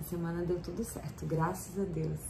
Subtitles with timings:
[0.00, 2.20] Essa semana deu tudo certo, graças a Deus.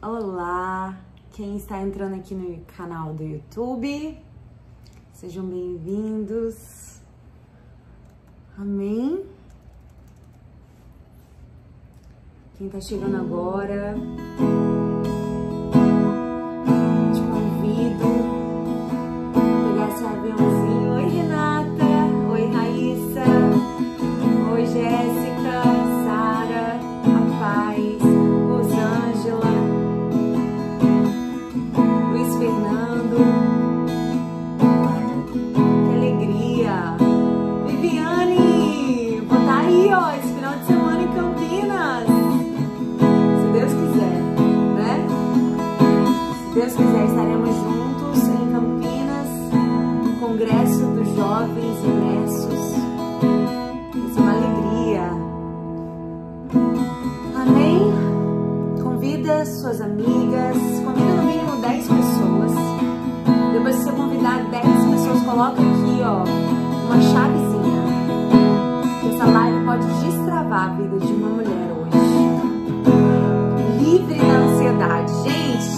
[0.00, 1.00] Olá,
[1.32, 4.16] quem está entrando aqui no canal do YouTube,
[5.12, 7.00] sejam bem-vindos.
[8.56, 9.26] Amém?
[12.56, 13.96] Quem está chegando agora.
[70.74, 71.98] vida de uma mulher hoje.
[73.78, 75.12] Livre da ansiedade.
[75.22, 75.70] Gente,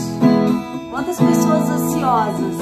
[0.91, 2.57] quantas pessoas ansiosas.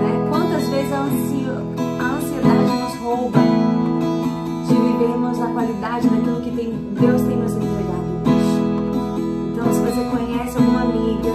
[0.00, 0.28] Né?
[0.30, 1.52] Quantas vezes a, ansio,
[2.00, 3.38] a ansiedade nos rouba
[4.66, 8.60] de vivermos na qualidade daquilo que tem, Deus tem nos entregado hoje.
[9.52, 11.32] Então, se você conhece alguma amiga,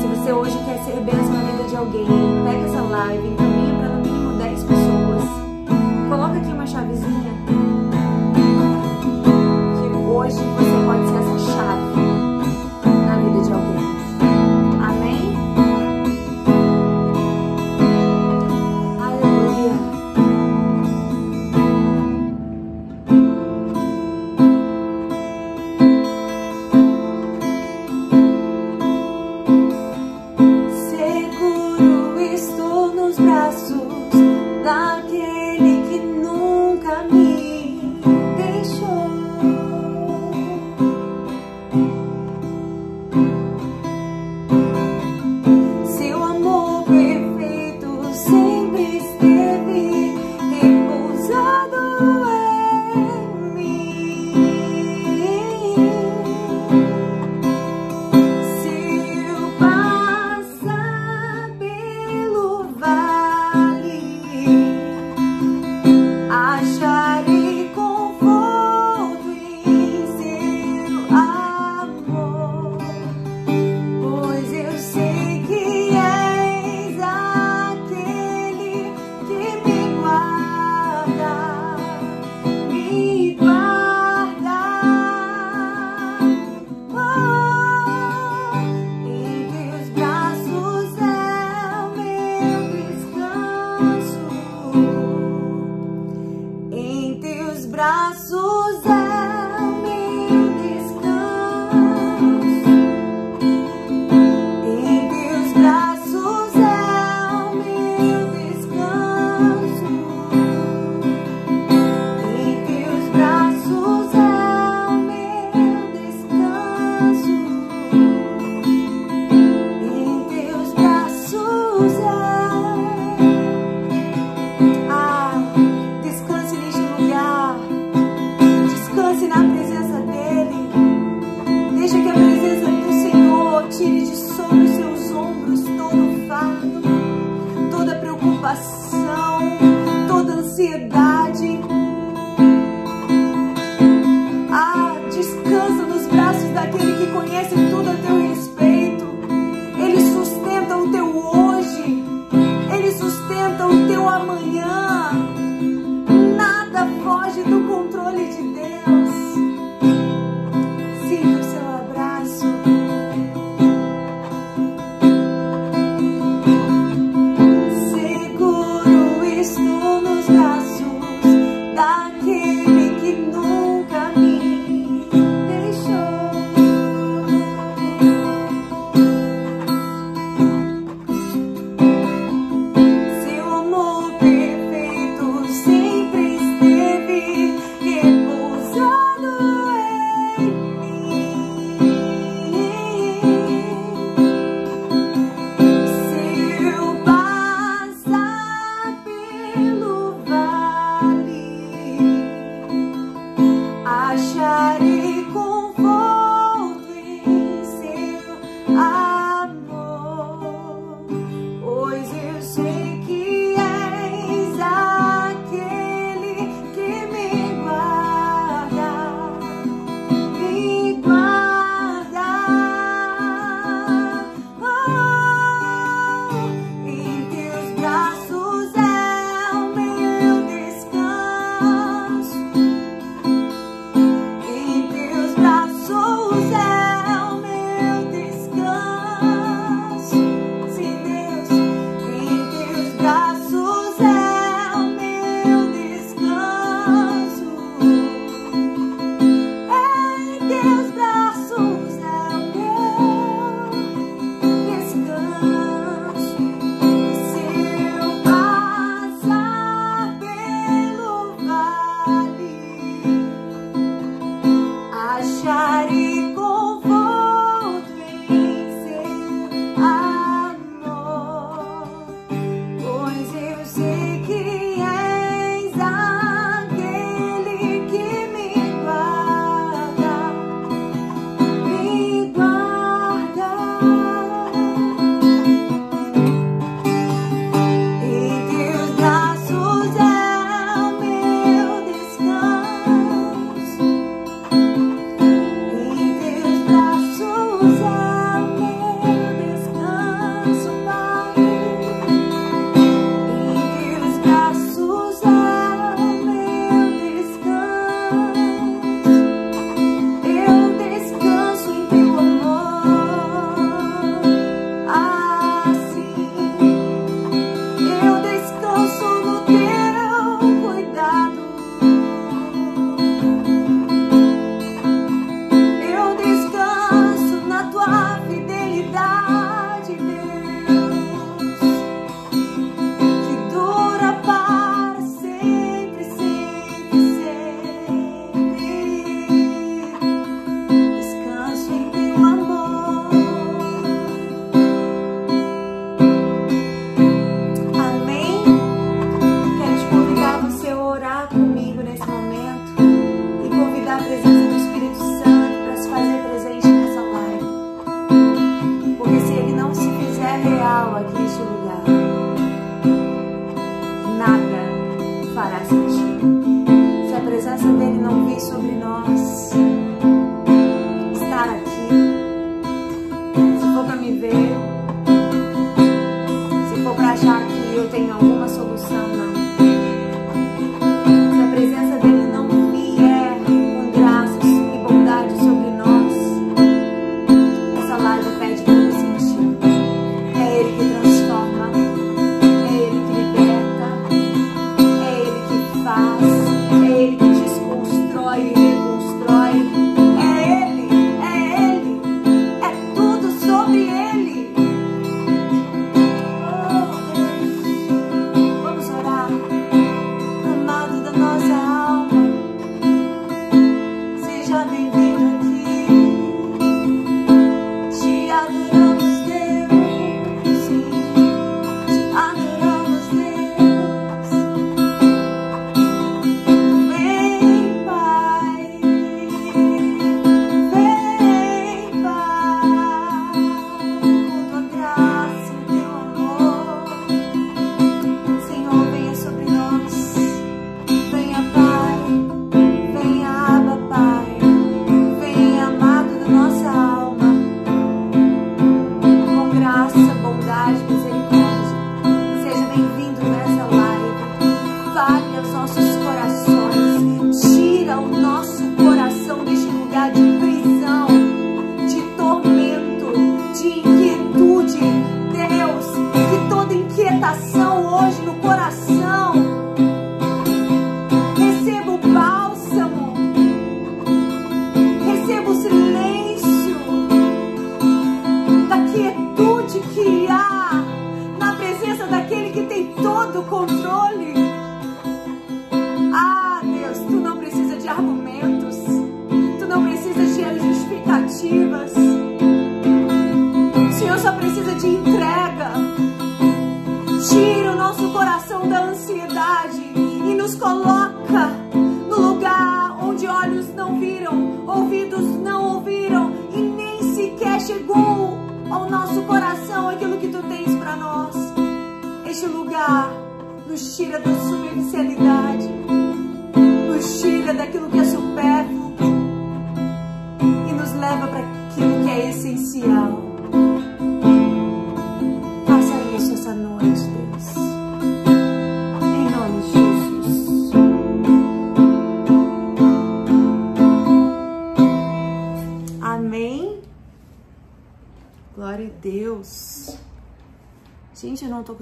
[0.00, 2.06] se você hoje quer ser bênção na vida de alguém,
[2.44, 3.45] pega essa live,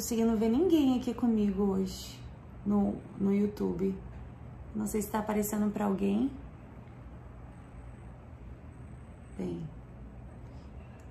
[0.04, 2.20] conseguindo ver ninguém aqui comigo hoje
[2.66, 3.94] no, no YouTube.
[4.76, 6.30] Não sei se tá aparecendo para alguém.
[9.38, 9.66] Bem,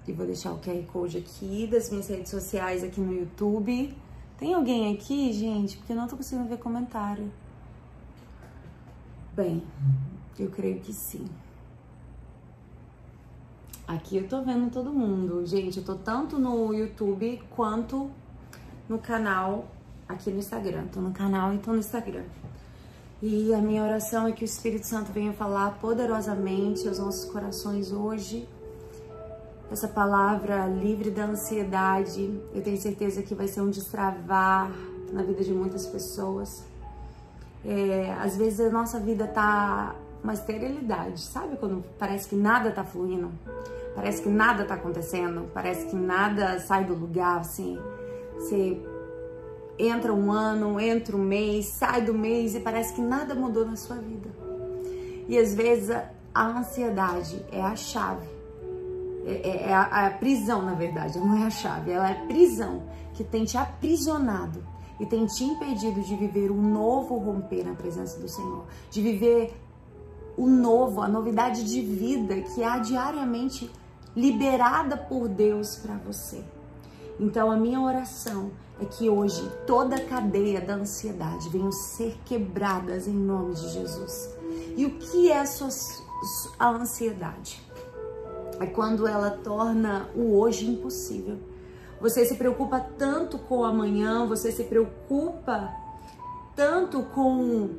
[0.08, 3.98] e vou deixar o QR Code aqui das minhas redes sociais aqui no YouTube.
[4.38, 5.76] Tem alguém aqui, gente?
[5.78, 7.32] Porque eu não tô conseguindo ver comentário.
[9.36, 9.64] Bem,
[10.38, 11.26] eu creio que sim.
[13.88, 15.44] Aqui eu tô vendo todo mundo.
[15.48, 18.12] Gente, eu tô tanto no YouTube quanto
[18.88, 19.66] no canal
[20.08, 20.86] aqui no Instagram.
[20.88, 22.24] Tô no canal e tô no Instagram.
[23.22, 27.92] E a minha oração é que o Espírito Santo venha falar poderosamente aos nossos corações
[27.92, 28.48] hoje.
[29.72, 34.70] Essa palavra livre da ansiedade, eu tenho certeza que vai ser um destravar
[35.12, 36.64] na vida de muitas pessoas.
[37.66, 41.56] É, às vezes a nossa vida tá uma esterilidade, sabe?
[41.56, 43.32] Quando parece que nada tá fluindo,
[43.96, 47.80] parece que nada tá acontecendo, parece que nada sai do lugar, assim.
[48.44, 48.78] Você
[49.80, 53.78] entra um ano, entra um mês, sai do mês e parece que nada mudou na
[53.78, 54.30] sua vida.
[55.28, 55.90] E às vezes
[56.34, 58.28] a, ansiedade é a chave,
[59.26, 62.26] é, é, é, a, a, prisão, na verdade, não é a chave, ela é a
[62.26, 62.84] prisão
[63.14, 64.62] que tem te aprisionado.
[65.00, 69.54] e tem te impedido de viver um novo romper na presença do Senhor, de viver
[70.38, 73.72] o novo, a novidade de vida que há diariamente
[74.16, 76.44] liberada por Deus para você.
[77.20, 78.52] Então a minha oração
[78.82, 84.36] é que hoje toda a cadeia da ansiedade venha ser quebradas em nome de Jesus.
[84.76, 85.70] E o que é a, sua,
[86.60, 87.62] a ansiedade?
[88.60, 91.38] É quando ela torna o hoje impossível.
[92.02, 95.74] Você se preocupa tanto com o amanhã, você se preocupa
[96.56, 97.70] tanto com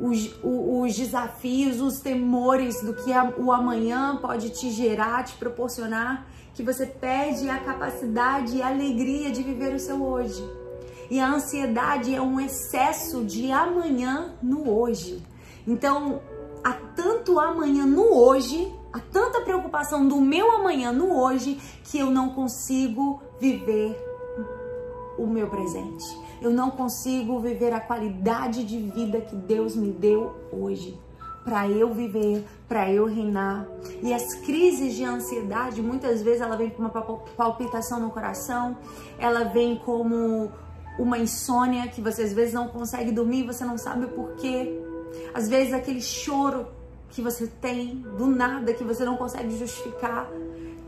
[0.00, 6.26] os, os desafios, os temores do que o amanhã pode te gerar, te proporcionar,
[6.58, 10.42] que você perde a capacidade e a alegria de viver o seu hoje.
[11.08, 15.22] E a ansiedade é um excesso de amanhã no hoje.
[15.64, 16.20] Então,
[16.64, 22.10] há tanto amanhã no hoje, há tanta preocupação do meu amanhã no hoje, que eu
[22.10, 23.96] não consigo viver
[25.16, 26.04] o meu presente.
[26.42, 30.98] Eu não consigo viver a qualidade de vida que Deus me deu hoje
[31.48, 33.66] para eu viver, para eu reinar.
[34.02, 38.76] E as crises de ansiedade, muitas vezes ela vem com uma palpitação no coração,
[39.18, 40.52] ela vem como
[40.98, 44.78] uma insônia que você às vezes não consegue dormir, você não sabe o porquê.
[45.32, 46.66] Às vezes aquele choro
[47.08, 50.28] que você tem do nada que você não consegue justificar.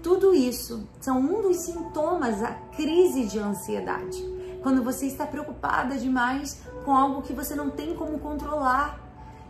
[0.03, 4.23] Tudo isso são um dos sintomas da crise de ansiedade.
[4.63, 9.00] Quando você está preocupada demais com algo que você não tem como controlar.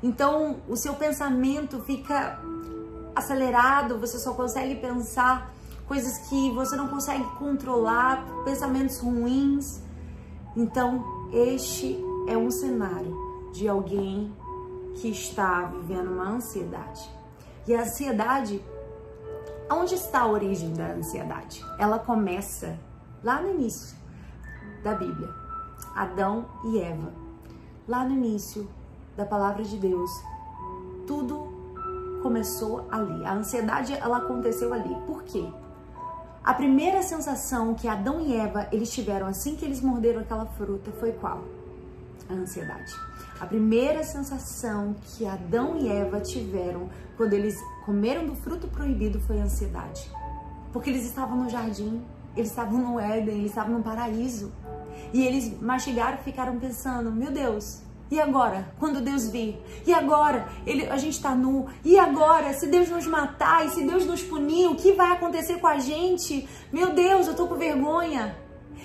[0.03, 2.41] Então, o seu pensamento fica
[3.15, 5.53] acelerado, você só consegue pensar
[5.87, 9.83] coisas que você não consegue controlar, pensamentos ruins.
[10.57, 13.15] Então, este é um cenário
[13.53, 14.33] de alguém
[14.95, 17.11] que está vivendo uma ansiedade.
[17.67, 18.65] E a ansiedade,
[19.71, 21.65] onde está a origem da ansiedade?
[21.79, 22.79] Ela começa
[23.23, 23.97] lá no início
[24.83, 25.29] da Bíblia,
[25.95, 27.13] Adão e Eva.
[27.87, 28.69] Lá no início
[29.17, 30.11] da palavra de Deus,
[31.07, 31.49] tudo
[32.23, 33.25] começou ali.
[33.25, 34.95] A ansiedade ela aconteceu ali.
[35.07, 35.47] Por quê?
[36.43, 40.91] A primeira sensação que Adão e Eva eles tiveram assim que eles morderam aquela fruta
[40.93, 41.45] foi qual?
[42.29, 42.93] A ansiedade.
[43.39, 49.41] A primeira sensação que Adão e Eva tiveram quando eles comeram do fruto proibido foi
[49.41, 50.11] a ansiedade.
[50.73, 52.03] Porque eles estavam no jardim,
[52.37, 54.53] eles estavam no Éden, eles estavam no paraíso.
[55.13, 58.75] E eles mastigaram e ficaram pensando: meu Deus, e agora?
[58.79, 59.57] Quando Deus vir?
[59.87, 60.49] E agora?
[60.67, 61.69] Ele, a gente está nu.
[61.85, 62.53] E agora?
[62.55, 65.79] Se Deus nos matar e se Deus nos punir, o que vai acontecer com a
[65.79, 66.49] gente?
[66.73, 68.37] Meu Deus, eu tô com vergonha.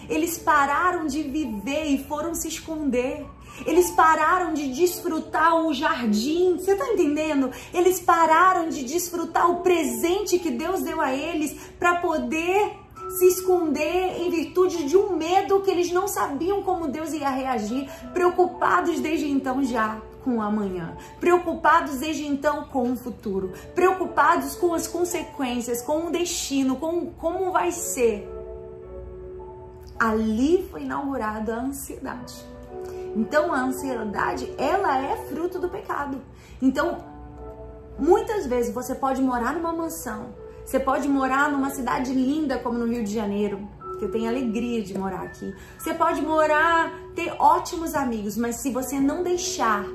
[0.07, 3.25] Eles pararam de viver e foram se esconder.
[3.65, 6.57] Eles pararam de desfrutar o jardim.
[6.57, 7.49] Você tá entendendo?
[7.73, 14.21] Eles pararam de desfrutar o presente que Deus deu a eles para poder se esconder
[14.21, 19.29] em virtude de um medo que eles não sabiam como Deus ia reagir, preocupados desde
[19.29, 25.83] então já com o amanhã, preocupados desde então com o futuro, preocupados com as consequências,
[25.83, 28.27] com o destino, com como vai ser.
[29.99, 32.33] Ali foi inaugurada a ansiedade.
[33.15, 36.19] Então a ansiedade, ela é fruto do pecado.
[36.61, 36.97] Então,
[37.97, 40.33] muitas vezes você pode morar numa mansão,
[40.65, 43.69] você pode morar numa cidade linda como no Rio de Janeiro,
[43.99, 45.53] que eu tenho alegria de morar aqui.
[45.77, 49.85] Você pode morar, ter ótimos amigos, mas se você não deixar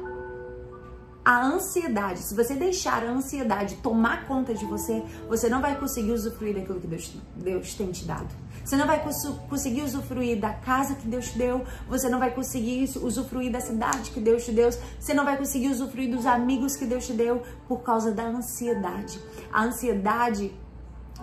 [1.25, 6.13] a ansiedade, se você deixar a ansiedade tomar conta de você, você não vai conseguir
[6.13, 8.29] usufruir daquilo que Deus, Deus tem te dado.
[8.65, 9.03] Você não vai
[9.49, 14.11] conseguir usufruir da casa que Deus te deu, você não vai conseguir usufruir da cidade
[14.11, 17.43] que Deus te deu, você não vai conseguir usufruir dos amigos que Deus te deu
[17.67, 19.21] por causa da ansiedade.
[19.53, 20.53] A ansiedade,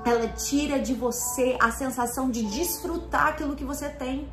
[0.06, 4.28] ela tira de você a sensação de desfrutar aquilo que você tem.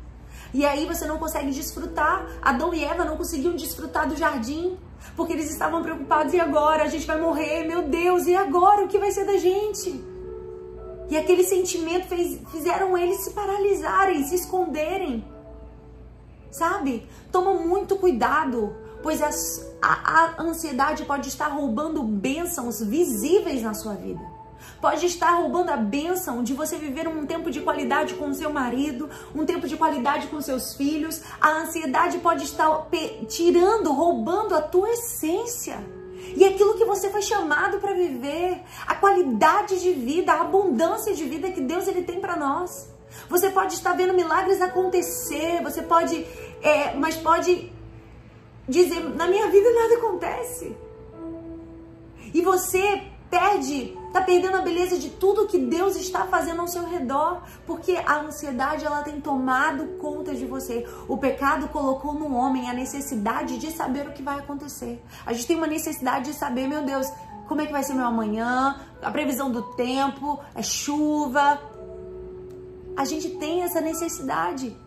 [0.53, 2.25] E aí você não consegue desfrutar.
[2.41, 4.77] Adão e Eva não conseguiam desfrutar do jardim,
[5.15, 6.33] porque eles estavam preocupados.
[6.33, 6.83] E agora?
[6.83, 8.85] A gente vai morrer, meu Deus, e agora?
[8.85, 10.01] O que vai ser da gente?
[11.09, 15.23] E aquele sentimento fez, fizeram eles se paralisarem, se esconderem.
[16.49, 17.07] Sabe?
[17.31, 23.93] Toma muito cuidado, pois as, a, a ansiedade pode estar roubando bênçãos visíveis na sua
[23.93, 24.34] vida.
[24.81, 29.09] Pode estar roubando a bênção de você viver um tempo de qualidade com seu marido,
[29.33, 31.21] um tempo de qualidade com seus filhos.
[31.39, 32.87] A ansiedade pode estar
[33.27, 35.77] tirando, roubando a tua essência
[36.35, 41.23] e aquilo que você foi chamado para viver, a qualidade de vida, a abundância de
[41.25, 42.89] vida que Deus ele tem para nós.
[43.29, 46.25] Você pode estar vendo milagres acontecer, você pode,
[46.61, 47.71] é, mas pode
[48.67, 50.75] dizer: na minha vida nada acontece.
[52.33, 53.01] E você
[53.35, 57.97] perde, tá perdendo a beleza de tudo que Deus está fazendo ao seu redor, porque
[57.97, 60.87] a ansiedade ela tem tomado conta de você.
[61.05, 65.03] O pecado colocou no homem a necessidade de saber o que vai acontecer.
[65.25, 67.11] A gente tem uma necessidade de saber, meu Deus,
[67.45, 71.59] como é que vai ser meu amanhã, a previsão do tempo, é chuva.
[72.95, 74.77] A gente tem essa necessidade.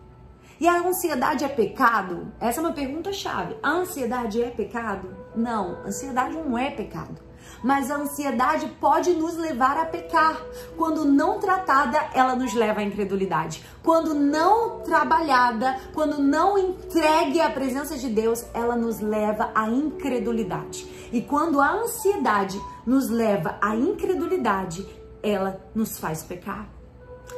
[0.59, 2.33] E a ansiedade é pecado?
[2.39, 3.55] Essa é uma pergunta chave.
[3.61, 5.15] A ansiedade é pecado?
[5.35, 7.28] Não, ansiedade não é pecado.
[7.63, 10.41] Mas a ansiedade pode nos levar a pecar.
[10.77, 13.63] Quando não tratada, ela nos leva à incredulidade.
[13.83, 20.87] Quando não trabalhada, quando não entregue à presença de Deus, ela nos leva à incredulidade.
[21.11, 24.87] E quando a ansiedade nos leva à incredulidade,
[25.21, 26.78] ela nos faz pecar.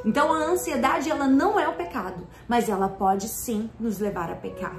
[0.06, 4.36] Então a ansiedade ela não é o pecado, mas ela pode sim nos levar a
[4.36, 4.76] pecar.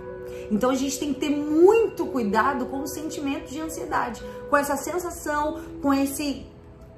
[0.50, 4.76] Então a gente tem que ter muito cuidado com o sentimento de ansiedade, com essa
[4.76, 6.46] sensação, com esse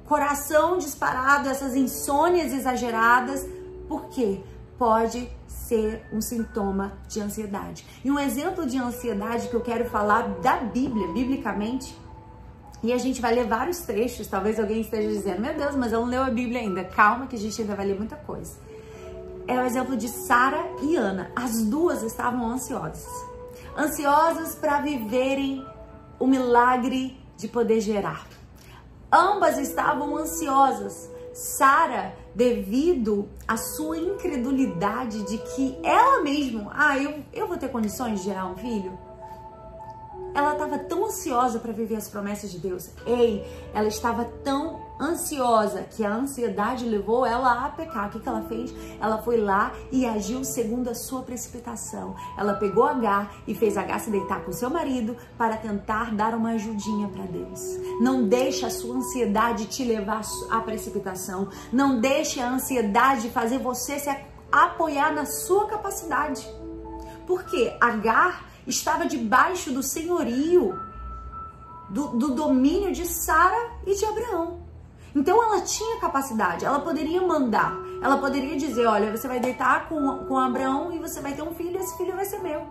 [0.05, 3.45] coração disparado, essas insônias exageradas,
[3.87, 4.41] porque
[4.77, 7.85] pode ser um sintoma de ansiedade.
[8.03, 11.95] E um exemplo de ansiedade que eu quero falar da Bíblia, biblicamente,
[12.85, 14.27] e a gente vai ler vários trechos.
[14.27, 16.83] Talvez alguém esteja dizendo: Meu Deus, mas eu não leu a Bíblia ainda.
[16.83, 18.57] Calma, que a gente ainda vai ler muita coisa.
[19.47, 21.31] É o exemplo de Sara e Ana.
[21.35, 23.07] As duas estavam ansiosas.
[23.75, 25.65] Ansiosas para viverem
[26.19, 28.27] o milagre de poder gerar.
[29.11, 31.09] Ambas estavam ansiosas.
[31.33, 38.19] Sara, devido à sua incredulidade de que ela mesma, ah, eu, eu vou ter condições
[38.19, 38.97] de gerar um filho?
[40.35, 42.89] Ela estava tão ansiosa para viver as promessas de Deus.
[43.05, 43.43] Ei,
[43.73, 48.07] ela estava tão ansiosa que a ansiedade levou ela a pecar.
[48.07, 48.73] O que, que ela fez?
[48.99, 52.15] Ela foi lá e agiu segundo a sua precipitação.
[52.37, 56.51] Ela pegou H e fez H se deitar com seu marido para tentar dar uma
[56.51, 57.61] ajudinha para Deus.
[58.01, 60.21] Não deixe a sua ansiedade te levar
[60.51, 61.47] à precipitação.
[61.71, 64.13] Não deixe a ansiedade fazer você se
[64.51, 66.45] apoiar na sua capacidade.
[67.25, 70.79] Porque Agar estava debaixo do senhorio,
[71.89, 74.65] do, do domínio de Sara e de Abraão.
[75.15, 80.25] Então ela tinha capacidade, ela poderia mandar, ela poderia dizer: olha, você vai deitar com,
[80.25, 82.67] com Abraão e você vai ter um filho, esse filho vai ser meu.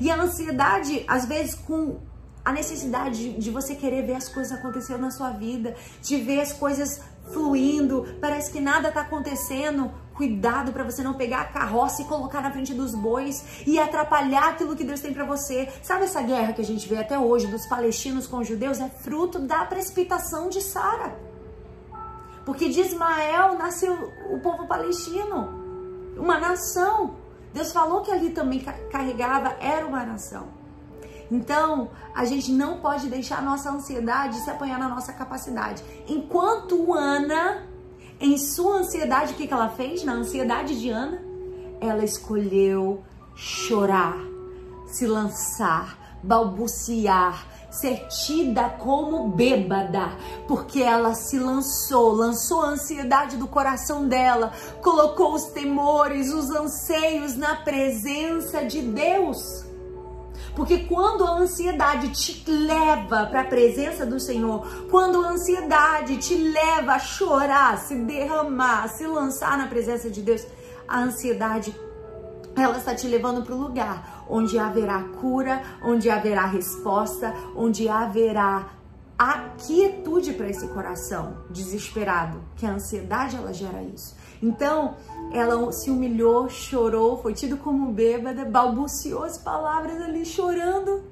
[0.00, 2.00] E a ansiedade, às vezes, com
[2.44, 6.40] a necessidade de, de você querer ver as coisas acontecendo na sua vida, de ver
[6.40, 9.90] as coisas fluindo, parece que nada está acontecendo.
[10.14, 14.50] Cuidado para você não pegar a carroça e colocar na frente dos bois e atrapalhar
[14.50, 15.68] aquilo que Deus tem para você.
[15.82, 18.80] Sabe essa guerra que a gente vê até hoje dos palestinos com os judeus?
[18.80, 21.18] É fruto da precipitação de Sara.
[22.44, 25.48] Porque de Ismael nasceu o povo palestino,
[26.16, 27.16] uma nação.
[27.52, 30.48] Deus falou que ali também carregava, era uma nação.
[31.30, 35.82] Então, a gente não pode deixar a nossa ansiedade se apoiar na nossa capacidade.
[36.06, 37.66] Enquanto Ana,
[38.24, 40.02] em sua ansiedade, o que, ela fez?
[40.02, 41.22] Na ansiedade de Ana,
[41.78, 43.04] ela escolheu
[43.36, 44.16] chorar,
[44.86, 50.16] se lançar, balbuciar, ser tida como bêbada,
[50.48, 57.36] porque ela se lançou, lançou a ansiedade do coração dela, colocou os temores, os anseios
[57.36, 59.63] na presença de Deus.
[60.54, 66.36] Porque quando a ansiedade te leva para a presença do Senhor, quando a ansiedade te
[66.36, 70.46] leva a chorar, se derramar, se lançar na presença de Deus,
[70.86, 71.74] a ansiedade
[72.56, 78.68] ela está te levando para o lugar onde haverá cura, onde haverá resposta, onde haverá
[79.18, 84.16] a quietude para esse coração desesperado, que a ansiedade ela gera isso.
[84.42, 84.96] Então,
[85.34, 91.02] ela se humilhou, chorou, foi tido como bêbada, balbuciou as palavras ali chorando.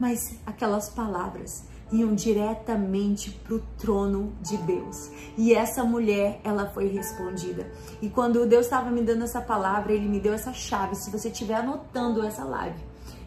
[0.00, 5.10] Mas aquelas palavras iam diretamente para o trono de Deus.
[5.36, 7.70] E essa mulher, ela foi respondida.
[8.00, 10.96] E quando Deus estava me dando essa palavra, Ele me deu essa chave.
[10.96, 12.80] Se você estiver anotando essa live,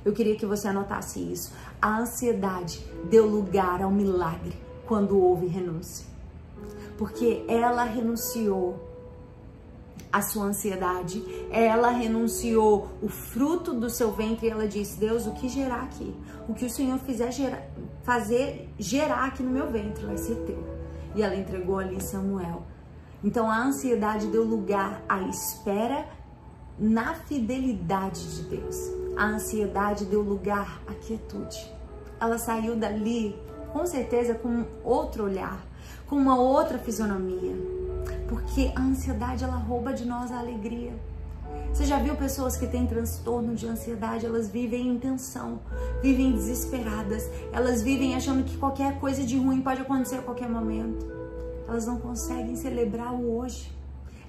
[0.03, 1.53] eu queria que você anotasse isso.
[1.79, 6.07] A ansiedade deu lugar ao milagre quando houve renúncia.
[6.97, 8.84] Porque ela renunciou
[10.15, 15.33] a sua ansiedade, ela renunciou o fruto do seu ventre e ela disse: Deus, o
[15.33, 16.15] que gerar aqui?
[16.47, 17.61] O que o Senhor fizer gerar,
[18.01, 20.63] fazer gerar aqui no meu ventre vai ser teu.
[21.15, 22.63] E ela entregou ali Samuel.
[23.21, 26.05] Então a ansiedade deu lugar à espera
[26.79, 28.77] na fidelidade de Deus.
[29.17, 31.69] A ansiedade deu lugar à quietude.
[32.21, 33.35] Ela saiu dali,
[33.73, 35.61] com certeza, com outro olhar,
[36.07, 37.84] com uma outra fisionomia
[38.27, 40.93] porque a ansiedade ela rouba de nós a alegria.
[41.71, 44.25] Você já viu pessoas que têm transtorno de ansiedade?
[44.25, 45.59] Elas vivem em tensão,
[46.01, 51.05] vivem desesperadas, elas vivem achando que qualquer coisa de ruim pode acontecer a qualquer momento.
[51.67, 53.71] Elas não conseguem celebrar o hoje,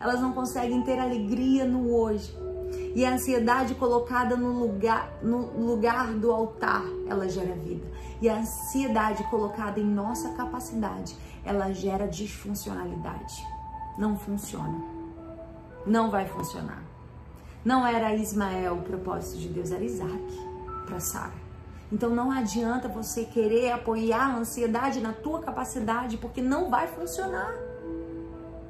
[0.00, 2.36] elas não conseguem ter alegria no hoje.
[2.94, 7.86] E a ansiedade colocada no lugar, no lugar do altar, ela gera vida.
[8.20, 13.55] E a ansiedade colocada em nossa capacidade, ela gera disfuncionalidade.
[13.98, 14.78] Não funciona.
[15.86, 16.82] Não vai funcionar.
[17.64, 20.22] Não era Ismael o propósito de Deus, era Isaac
[20.86, 21.46] para Sara.
[21.90, 27.54] Então não adianta você querer apoiar a ansiedade na tua capacidade, porque não vai funcionar.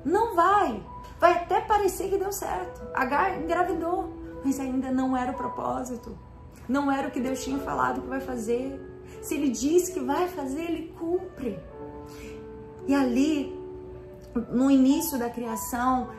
[0.05, 0.83] Não vai.
[1.19, 2.83] Vai até parecer que deu certo.
[2.95, 4.13] Agar engravidou,
[4.45, 6.17] mas ainda não era o propósito.
[6.69, 8.81] Não era o que Deus tinha falado que vai fazer.
[9.23, 11.59] Se ele diz que vai fazer, ele cumpre.
[12.87, 13.56] E ali,
[14.51, 16.11] no início da criação,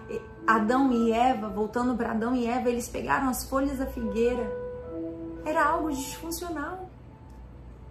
[0.45, 4.51] Adão e Eva, voltando para Adão e Eva, eles pegaram as folhas da figueira.
[5.45, 6.89] Era algo disfuncional.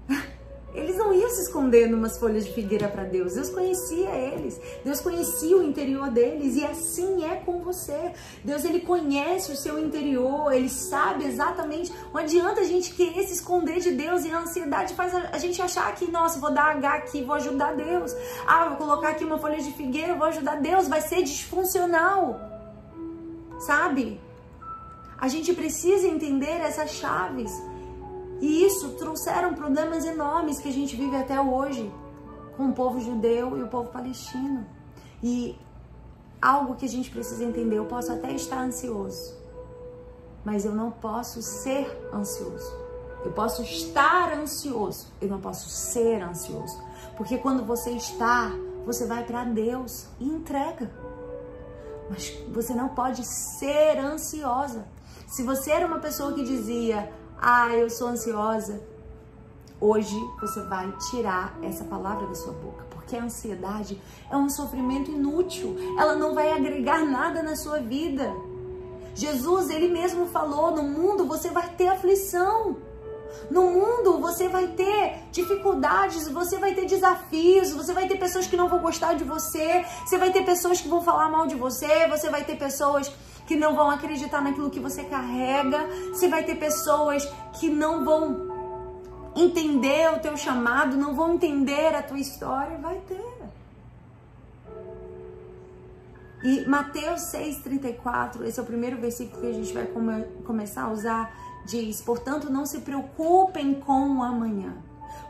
[0.76, 3.34] Eles não iam se esconder numas folhas de figueira para Deus.
[3.34, 4.60] Deus conhecia eles.
[4.84, 8.12] Deus conhecia o interior deles e assim é com você.
[8.44, 11.90] Deus ele conhece o seu interior, ele sabe exatamente.
[12.12, 15.60] Não adianta a gente querer se esconder de Deus e a ansiedade faz a gente
[15.62, 18.14] achar que, nossa, vou dar H aqui, vou ajudar Deus.
[18.46, 22.38] Ah, vou colocar aqui uma folha de figueira, vou ajudar Deus, vai ser disfuncional.
[23.60, 24.20] Sabe?
[25.18, 27.50] A gente precisa entender essas chaves.
[28.40, 31.92] E isso trouxeram problemas enormes que a gente vive até hoje
[32.56, 34.66] com o povo judeu e o povo palestino.
[35.22, 35.58] E
[36.40, 39.34] algo que a gente precisa entender, eu posso até estar ansioso,
[40.44, 42.86] mas eu não posso ser ansioso.
[43.24, 46.80] Eu posso estar ansioso, eu não posso ser ansioso.
[47.16, 48.52] Porque quando você está,
[48.84, 50.90] você vai para Deus e entrega.
[52.08, 54.86] Mas você não pode ser ansiosa.
[55.26, 58.80] Se você era uma pessoa que dizia, ah, eu sou ansiosa,
[59.80, 65.10] hoje você vai tirar essa palavra da sua boca, porque a ansiedade é um sofrimento
[65.10, 68.32] inútil, ela não vai agregar nada na sua vida.
[69.14, 72.76] Jesus, ele mesmo falou: no mundo você vai ter aflição.
[73.50, 78.56] No mundo você vai ter dificuldades, você vai ter desafios, você vai ter pessoas que
[78.56, 82.08] não vão gostar de você, você vai ter pessoas que vão falar mal de você,
[82.08, 83.12] você vai ter pessoas
[83.46, 87.24] que não vão acreditar naquilo que você carrega, você vai ter pessoas
[87.58, 88.56] que não vão
[89.36, 93.36] entender o teu chamado, não vão entender a tua história, vai ter.
[96.42, 100.90] E Mateus 6,34, esse é o primeiro versículo que a gente vai come começar a
[100.90, 101.34] usar,
[101.66, 104.74] diz: Portanto, não se preocupem com o amanhã,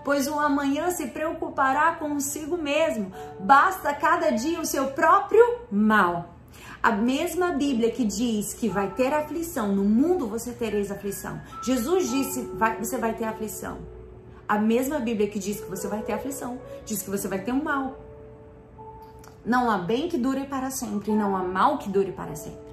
[0.05, 6.36] pois o amanhã se preocupará consigo mesmo, basta cada dia o seu próprio mal.
[6.87, 11.41] A mesma Bíblia que diz que vai ter aflição, no mundo você tereis aflição.
[11.61, 13.79] Jesus disse, vai, você vai ter aflição.
[14.47, 17.51] A mesma Bíblia que diz que você vai ter aflição, diz que você vai ter
[17.51, 17.99] um mal.
[19.45, 22.73] Não há bem que dure para sempre, não há mal que dure para sempre.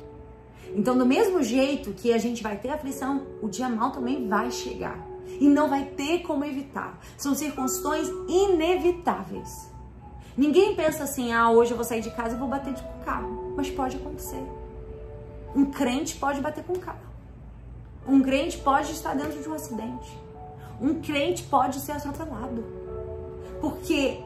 [0.75, 4.51] Então, do mesmo jeito que a gente vai ter aflição, o dia mal também vai
[4.51, 5.03] chegar.
[5.39, 6.99] E não vai ter como evitar.
[7.17, 9.71] São circunstâncias inevitáveis.
[10.37, 13.42] Ninguém pensa assim, ah, hoje eu vou sair de casa e vou bater de carro.
[13.55, 14.43] Mas pode acontecer.
[15.55, 17.13] Um crente pode bater com o carro.
[18.07, 20.17] Um crente pode estar dentro de um acidente.
[20.81, 22.63] Um crente pode ser atropelado.
[23.61, 24.19] Porque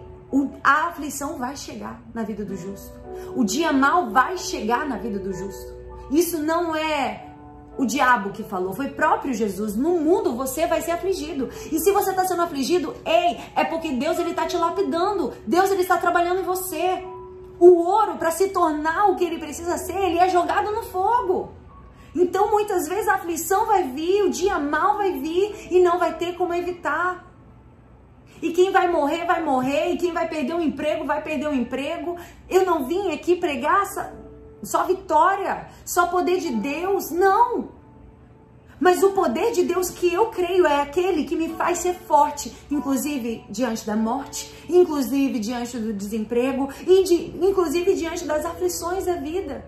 [0.63, 2.93] a aflição vai chegar na vida do justo.
[3.35, 5.75] O dia mal vai chegar na vida do justo.
[6.11, 7.27] Isso não é
[7.77, 9.75] o diabo que falou, foi próprio Jesus.
[9.75, 11.49] No mundo você vai ser afligido.
[11.71, 15.33] E se você está sendo afligido, ei, é porque Deus ele está te lapidando.
[15.45, 17.03] Deus ele está trabalhando em você.
[17.59, 21.51] O ouro, para se tornar o que ele precisa ser, ele é jogado no fogo.
[22.15, 26.17] Então, muitas vezes a aflição vai vir, o dia mal vai vir e não vai
[26.17, 27.25] ter como evitar.
[28.41, 29.91] E quem vai morrer, vai morrer.
[29.91, 32.15] E quem vai perder o emprego, vai perder o emprego.
[32.49, 33.85] Eu não vim aqui pregar
[34.63, 37.11] só vitória, só poder de Deus.
[37.11, 37.76] Não!
[38.79, 42.55] Mas o poder de Deus que eu creio é aquele que me faz ser forte,
[42.69, 49.65] inclusive diante da morte, inclusive diante do desemprego, inclusive diante das aflições da vida.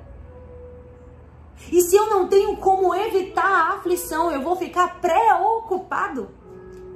[1.71, 6.29] E se eu não tenho como evitar a aflição, eu vou ficar pré-ocupado.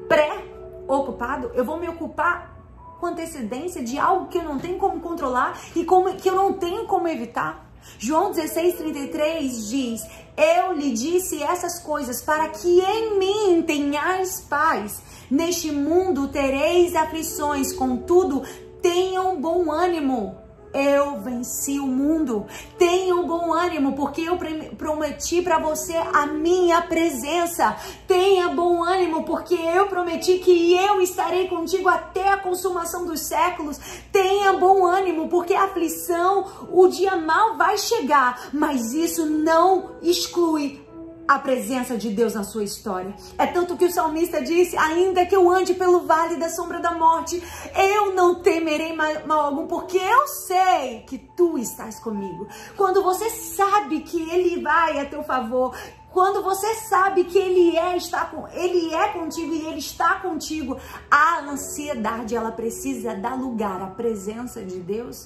[0.07, 2.53] Pré-ocupado, eu vou me ocupar
[2.99, 6.53] com antecedência de algo que eu não tenho como controlar e como, que eu não
[6.53, 7.69] tenho como evitar.
[7.99, 15.01] João 16,33 diz: Eu lhe disse essas coisas para que em mim tenhais paz.
[15.29, 18.43] Neste mundo tereis aflições, contudo,
[18.81, 20.42] tenham bom ânimo.
[20.73, 22.45] Eu venci o mundo.
[22.77, 24.37] Tenha um bom ânimo, porque eu
[24.77, 27.75] prometi para você a minha presença.
[28.07, 33.79] Tenha bom ânimo, porque eu prometi que eu estarei contigo até a consumação dos séculos.
[34.11, 40.82] Tenha bom ânimo, porque a aflição, o dia mal vai chegar, mas isso não exclui
[41.27, 43.13] a presença de Deus na sua história.
[43.37, 46.91] É tanto que o salmista disse: Ainda que eu ande pelo vale da sombra da
[46.91, 47.41] morte,
[47.75, 52.47] eu não temerei mal algum, porque eu sei que tu estás comigo.
[52.75, 55.75] Quando você sabe que Ele vai a teu favor,
[56.13, 60.77] quando você sabe que ele é está com, ele é contigo e ele está contigo,
[61.09, 65.25] a ansiedade ela precisa dar lugar à presença de Deus.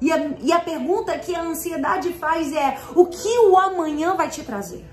[0.00, 4.28] E a, e a pergunta que a ansiedade faz é: o que o amanhã vai
[4.28, 4.88] te trazer?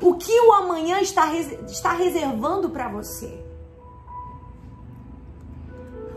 [0.00, 3.44] O que o amanhã está, está reservando para você?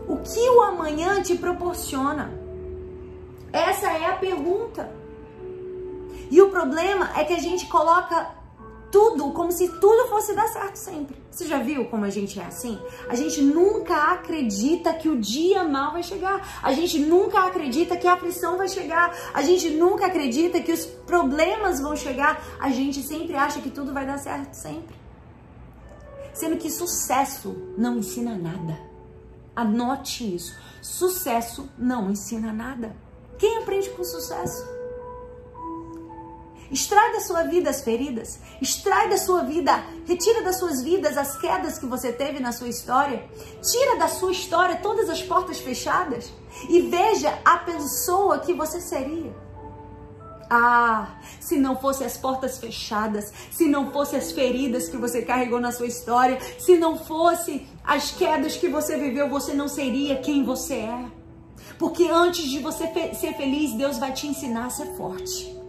[0.08, 2.32] O que o amanhã te proporciona?
[3.52, 4.90] Essa é a pergunta.
[6.30, 8.30] E o problema é que a gente coloca
[8.90, 11.21] tudo como se tudo fosse dar certo sempre.
[11.32, 12.78] Você já viu como a gente é assim?
[13.08, 16.60] A gente nunca acredita que o dia mal vai chegar.
[16.62, 19.16] A gente nunca acredita que a aflição vai chegar.
[19.32, 22.44] A gente nunca acredita que os problemas vão chegar.
[22.60, 24.94] A gente sempre acha que tudo vai dar certo sempre.
[26.34, 28.78] Sendo que sucesso não ensina nada.
[29.56, 30.54] Anote isso.
[30.82, 32.94] Sucesso não ensina nada.
[33.38, 34.71] Quem aprende com sucesso?
[36.72, 41.36] Extrai da sua vida as feridas, extrai da sua vida, retira das suas vidas as
[41.36, 43.28] quedas que você teve na sua história,
[43.60, 46.32] tira da sua história todas as portas fechadas
[46.70, 49.34] e veja a pessoa que você seria.
[50.48, 55.60] Ah, se não fosse as portas fechadas, se não fosse as feridas que você carregou
[55.60, 60.42] na sua história, se não fosse as quedas que você viveu, você não seria quem
[60.42, 61.04] você é.
[61.78, 65.61] Porque antes de você ser feliz, Deus vai te ensinar a ser forte.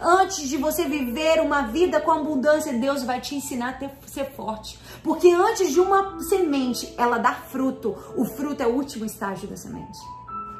[0.00, 4.32] Antes de você viver uma vida com abundância, Deus vai te ensinar a ter, ser
[4.32, 4.78] forte.
[5.02, 9.56] Porque antes de uma semente ela dar fruto, o fruto é o último estágio da
[9.56, 9.98] semente.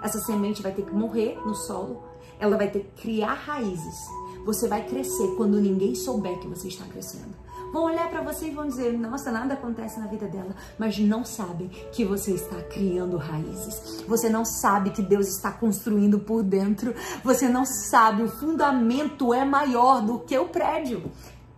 [0.02, 2.02] Essa semente vai ter que morrer no solo,
[2.38, 3.96] ela vai ter que criar raízes.
[4.44, 7.34] Você vai crescer quando ninguém souber que você está crescendo
[7.74, 11.24] vão olhar para você e vão dizer: nossa, nada acontece na vida dela, mas não
[11.24, 14.04] sabem que você está criando raízes.
[14.06, 16.94] Você não sabe que Deus está construindo por dentro.
[17.24, 21.10] Você não sabe, o fundamento é maior do que o prédio.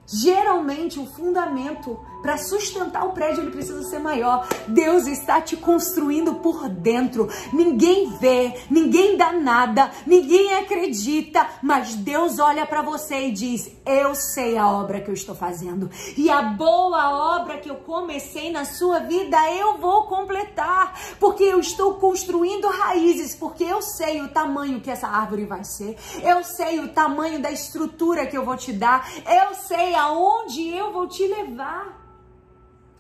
[0.07, 4.47] Geralmente o fundamento para sustentar o prédio ele precisa ser maior.
[4.69, 7.29] Deus está te construindo por dentro.
[7.53, 14.15] Ninguém vê, ninguém dá nada, ninguém acredita, mas Deus olha para você e diz: "Eu
[14.15, 18.65] sei a obra que eu estou fazendo e a boa obra que eu comecei na
[18.65, 24.81] sua vida eu vou completar, porque eu estou construindo raízes, porque eu sei o tamanho
[24.81, 25.97] que essa árvore vai ser.
[26.23, 29.09] Eu sei o tamanho da estrutura que eu vou te dar.
[29.27, 32.07] Eu sei aonde eu vou te levar.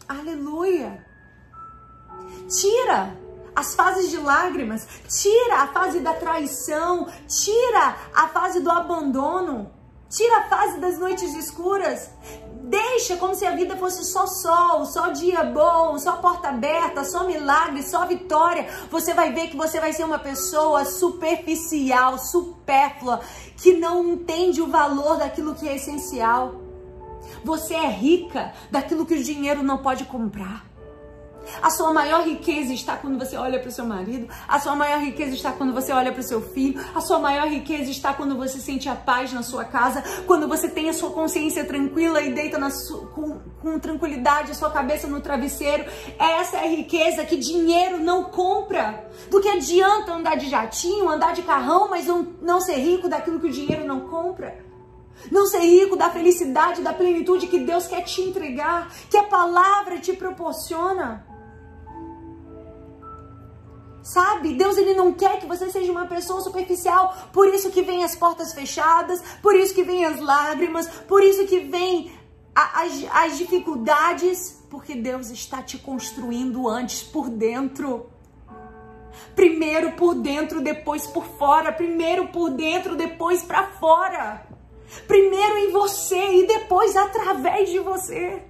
[0.08, 1.04] Aleluia!
[2.48, 3.16] Tira
[3.56, 9.72] as fases de lágrimas, tira a fase da traição, tira a fase do abandono,
[10.08, 12.10] tira a fase das noites escuras.
[12.68, 17.24] Deixa como se a vida fosse só sol, só dia bom, só porta aberta, só
[17.24, 18.68] milagre, só vitória.
[18.90, 23.20] Você vai ver que você vai ser uma pessoa superficial, supérflua,
[23.56, 26.65] que não entende o valor daquilo que é essencial.
[27.46, 30.66] Você é rica daquilo que o dinheiro não pode comprar.
[31.62, 34.26] A sua maior riqueza está quando você olha para o seu marido.
[34.48, 36.84] A sua maior riqueza está quando você olha para o seu filho.
[36.92, 40.02] A sua maior riqueza está quando você sente a paz na sua casa.
[40.26, 42.58] Quando você tem a sua consciência tranquila e deita
[43.14, 45.84] com, com tranquilidade a sua cabeça no travesseiro.
[46.18, 49.08] Essa é a riqueza que dinheiro não compra.
[49.30, 53.38] Do que adianta andar de jatinho, andar de carrão, mas não, não ser rico daquilo
[53.38, 54.65] que o dinheiro não compra.
[55.30, 59.98] Não ser rico da felicidade, da plenitude que Deus quer te entregar, que a palavra
[59.98, 61.26] te proporciona.
[64.02, 64.54] Sabe?
[64.54, 68.14] Deus ele não quer que você seja uma pessoa superficial, por isso que vem as
[68.14, 72.12] portas fechadas, por isso que vem as lágrimas, por isso que vem
[72.54, 78.06] a, as, as dificuldades, porque Deus está te construindo antes por dentro.
[79.34, 81.72] Primeiro por dentro, depois por fora.
[81.72, 84.45] Primeiro por dentro, depois para fora.
[85.06, 88.42] Primeiro em você e depois através de você.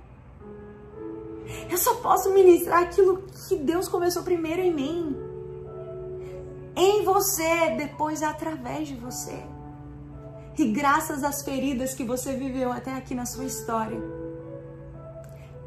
[1.70, 5.16] Eu só posso ministrar aquilo que Deus começou primeiro em mim.
[6.77, 9.42] Em você, depois através de você.
[10.59, 14.01] E graças às feridas que você viveu até aqui na sua história.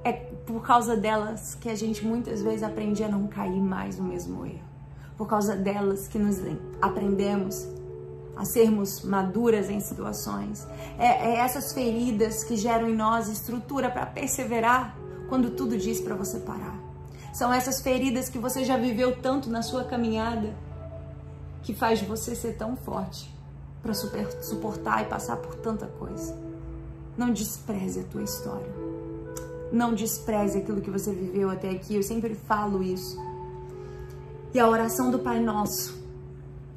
[0.04, 4.06] É por causa delas que a gente muitas vezes aprende a não cair mais no
[4.06, 4.68] mesmo erro.
[5.18, 6.38] por causa delas que nos
[6.82, 7.68] aprendemos
[8.40, 10.66] a sermos maduras em situações.
[10.98, 14.96] É, é essas feridas que geram em nós estrutura para perseverar
[15.28, 16.80] quando tudo diz para você parar.
[17.34, 20.56] São essas feridas que você já viveu tanto na sua caminhada
[21.64, 23.30] que faz você ser tão forte
[23.84, 26.34] para suportar e passar por tanta coisa.
[27.18, 28.72] Não despreze a tua história.
[29.70, 31.94] Não despreze aquilo que você viveu até aqui.
[31.94, 33.20] Eu sempre falo isso.
[34.54, 36.02] E a oração do Pai Nosso,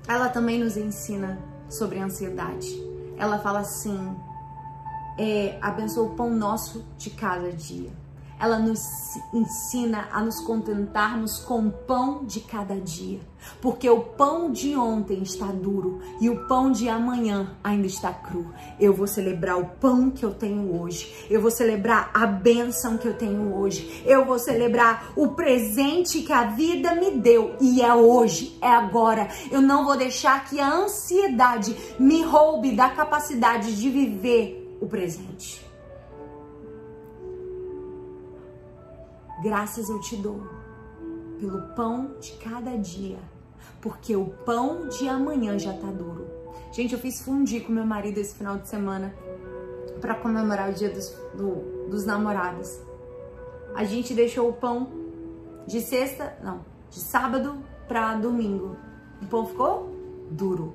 [0.08, 2.68] ela também nos ensina sobre a ansiedade.
[3.16, 4.16] Ela fala assim:
[5.18, 8.01] é, abençoa o pão nosso de cada dia
[8.42, 8.80] ela nos
[9.32, 13.20] ensina a nos contentarmos com o pão de cada dia,
[13.60, 18.52] porque o pão de ontem está duro e o pão de amanhã ainda está cru.
[18.80, 23.06] Eu vou celebrar o pão que eu tenho hoje, eu vou celebrar a bênção que
[23.06, 27.94] eu tenho hoje, eu vou celebrar o presente que a vida me deu e é
[27.94, 29.28] hoje, é agora.
[29.52, 35.61] Eu não vou deixar que a ansiedade me roube da capacidade de viver o presente.
[39.42, 40.40] Graças eu te dou
[41.40, 43.18] pelo pão de cada dia,
[43.80, 46.24] porque o pão de amanhã já tá duro.
[46.70, 49.12] Gente, eu fiz fundir com meu marido esse final de semana
[50.00, 52.78] para comemorar o dia dos, do, dos namorados.
[53.74, 54.88] A gente deixou o pão
[55.66, 58.76] de sexta, não, de sábado para domingo.
[59.20, 59.90] O pão ficou
[60.30, 60.72] duro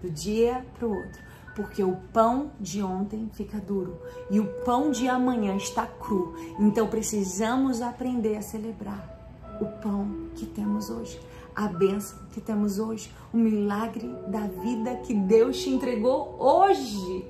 [0.00, 1.25] do dia pro outro
[1.56, 3.98] porque o pão de ontem fica duro
[4.30, 6.34] e o pão de amanhã está cru.
[6.60, 9.16] Então precisamos aprender a celebrar
[9.58, 11.18] o pão que temos hoje,
[11.54, 17.26] a bênção que temos hoje, o milagre da vida que Deus te entregou hoje.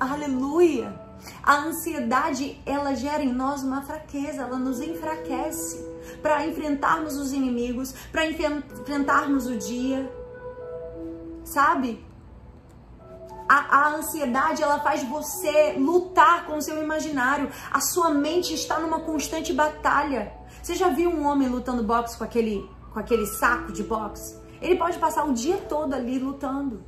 [0.00, 1.06] Aleluia!
[1.42, 5.84] A ansiedade, ela gera em nós uma fraqueza, ela nos enfraquece
[6.22, 10.10] para enfrentarmos os inimigos, para enfrentarmos o dia
[11.52, 12.04] sabe?
[13.48, 17.50] A, a, ansiedade ela faz você lutar com o seu imaginário.
[17.72, 20.32] A sua mente está numa constante batalha.
[20.62, 24.36] Você já viu um homem lutando boxe com aquele, com aquele saco de boxe?
[24.60, 26.84] Ele pode passar o dia todo ali lutando.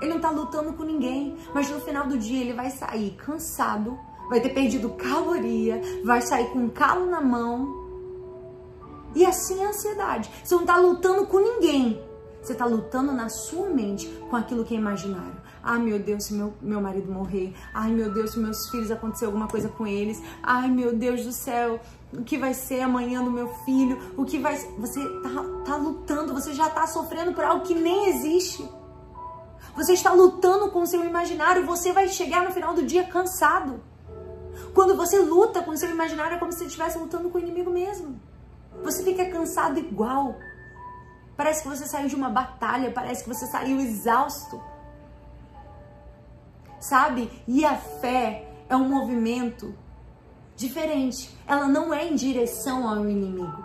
[0.00, 3.98] Ele não está lutando com ninguém, mas no final do dia ele vai sair cansado,
[4.28, 7.82] vai ter perdido caloria, vai sair com um calo na mão.
[9.14, 10.30] E assim é a ansiedade.
[10.42, 12.02] Você não está lutando com ninguém,
[12.44, 15.40] você está lutando na sua mente com aquilo que é imaginário.
[15.62, 17.54] Ai meu Deus, se meu, meu marido morrer.
[17.72, 20.22] Ai meu Deus, se meus filhos acontecer alguma coisa com eles.
[20.42, 21.80] Ai meu Deus do céu,
[22.12, 23.98] o que vai ser amanhã do meu filho?
[24.14, 25.30] O que vai Você tá,
[25.64, 28.68] tá lutando, você já tá sofrendo por algo que nem existe.
[29.74, 33.80] Você está lutando com o seu imaginário, você vai chegar no final do dia cansado.
[34.74, 37.40] Quando você luta com o seu imaginário, é como se você estivesse lutando com o
[37.40, 38.20] inimigo mesmo.
[38.82, 40.36] Você fica cansado igual.
[41.36, 44.62] Parece que você saiu de uma batalha, parece que você saiu exausto.
[46.80, 47.30] Sabe?
[47.46, 49.74] E a fé é um movimento
[50.56, 51.36] diferente.
[51.46, 53.64] Ela não é em direção ao inimigo.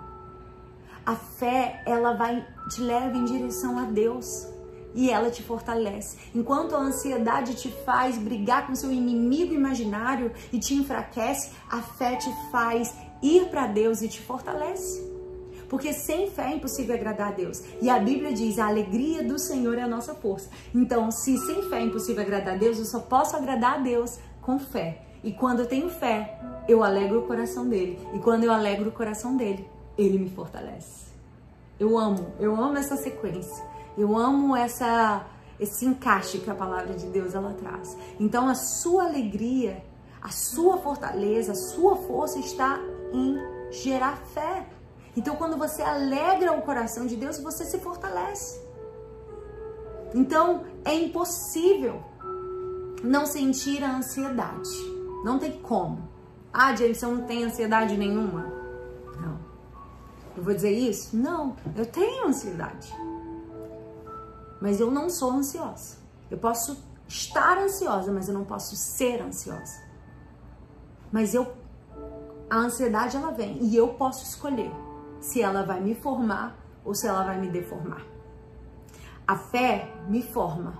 [1.05, 4.47] A fé, ela vai te leva em direção a Deus
[4.93, 6.17] e ela te fortalece.
[6.33, 12.15] Enquanto a ansiedade te faz brigar com seu inimigo imaginário e te enfraquece, a fé
[12.15, 15.18] te faz ir para Deus e te fortalece.
[15.69, 17.63] Porque sem fé é impossível agradar a Deus.
[17.81, 20.49] E a Bíblia diz: a alegria do Senhor é a nossa força.
[20.73, 24.19] Então, se sem fé é impossível agradar a Deus, eu só posso agradar a Deus
[24.41, 25.03] com fé.
[25.23, 27.99] E quando eu tenho fé, eu alegro o coração dele.
[28.13, 31.09] E quando eu alegro o coração dele, ele me fortalece.
[31.79, 33.63] Eu amo, eu amo essa sequência.
[33.97, 35.25] Eu amo essa
[35.59, 37.97] esse encaixe que a palavra de Deus ela traz.
[38.19, 39.83] Então a sua alegria,
[40.21, 42.79] a sua fortaleza, a sua força está
[43.13, 43.37] em
[43.69, 44.65] gerar fé.
[45.19, 48.57] Então, quando você alegra o coração de Deus, você se fortalece.
[50.15, 52.01] Então, é impossível
[53.03, 54.69] não sentir a ansiedade.
[55.25, 56.07] Não tem como.
[56.53, 58.43] Ah, Jameson não tem ansiedade nenhuma.
[59.19, 59.37] Não.
[60.37, 61.17] Eu vou dizer isso?
[61.17, 62.89] Não, eu tenho ansiedade.
[64.61, 65.97] Mas eu não sou ansiosa.
[66.31, 69.83] Eu posso estar ansiosa, mas eu não posso ser ansiosa.
[71.11, 71.45] Mas eu
[72.49, 74.71] a ansiedade ela vem e eu posso escolher
[75.19, 78.05] se ela vai me formar ou se ela vai me deformar.
[79.27, 80.73] A fé me forma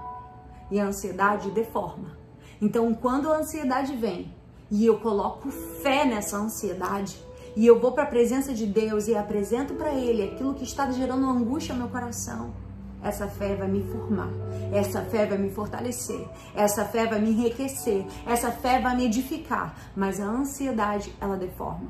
[0.72, 2.18] e a ansiedade deforma.
[2.62, 4.34] Então, quando a ansiedade vem
[4.72, 7.24] e eu coloco fé nessa ansiedade
[7.56, 10.90] e eu vou para a presença de Deus e apresento para Ele aquilo que está
[10.92, 12.54] gerando angústia no meu coração,
[13.02, 14.30] essa fé vai me formar,
[14.74, 19.74] essa fé vai me fortalecer, essa fé vai me enriquecer, essa fé vai me edificar,
[19.96, 21.90] mas a ansiedade ela deforma.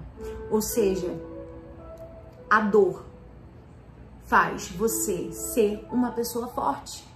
[0.52, 1.20] Ou seja,
[2.50, 3.06] a dor
[4.26, 7.08] faz você ser uma pessoa forte,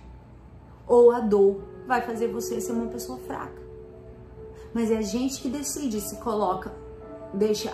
[0.87, 3.61] ou a dor vai fazer você ser uma pessoa fraca.
[4.73, 6.73] Mas é a gente que decide se coloca,
[7.33, 7.71] deixa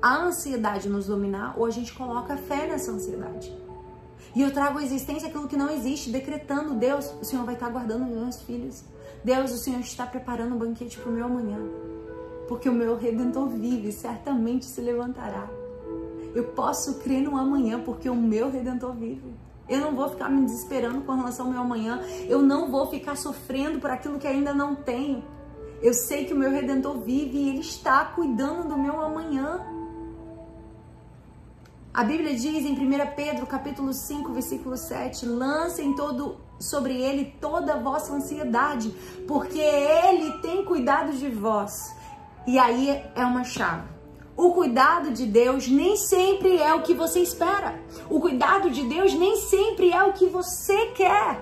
[0.00, 3.56] a ansiedade nos dominar ou a gente coloca fé nessa ansiedade.
[4.34, 7.70] E eu trago à existência aquilo que não existe, decretando: Deus, o Senhor vai estar
[7.70, 8.84] guardando os meus filhos.
[9.24, 11.58] Deus, o Senhor está preparando um banquete para o meu amanhã.
[12.46, 15.48] Porque o meu redentor vive, certamente se levantará.
[16.36, 19.34] Eu posso crer no amanhã, porque o meu redentor vive.
[19.66, 21.98] Eu não vou ficar me desesperando com relação ao meu amanhã.
[22.28, 25.24] Eu não vou ficar sofrendo por aquilo que ainda não tenho.
[25.80, 29.64] Eu sei que o meu redentor vive e ele está cuidando do meu amanhã.
[31.94, 37.72] A Bíblia diz em 1 Pedro, capítulo 5, versículo 7, lancem todo sobre ele toda
[37.72, 38.94] a vossa ansiedade,
[39.26, 41.96] porque ele tem cuidado de vós.
[42.46, 43.95] E aí é uma chave.
[44.36, 47.80] O cuidado de Deus nem sempre é o que você espera.
[48.10, 51.40] O cuidado de Deus nem sempre é o que você quer.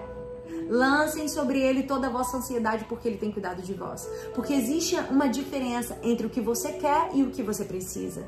[0.69, 4.09] Lancem sobre ele toda a vossa ansiedade, porque ele tem cuidado de vós.
[4.33, 8.25] Porque existe uma diferença entre o que você quer e o que você precisa.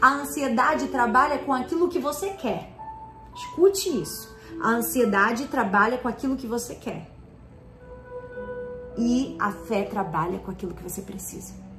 [0.00, 2.72] A ansiedade trabalha com aquilo que você quer.
[3.34, 4.34] Escute isso.
[4.62, 7.10] A ansiedade trabalha com aquilo que você quer.
[8.96, 11.69] E a fé trabalha com aquilo que você precisa.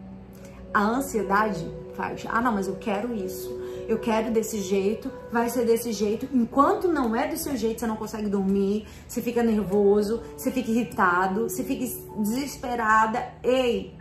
[0.74, 3.60] A ansiedade faz, ah, não, mas eu quero isso.
[3.88, 6.28] Eu quero desse jeito, vai ser desse jeito.
[6.34, 10.72] Enquanto não é do seu jeito, você não consegue dormir, você fica nervoso, você fica
[10.72, 11.86] irritado, você fica
[12.18, 13.34] desesperada.
[13.44, 13.98] Ei,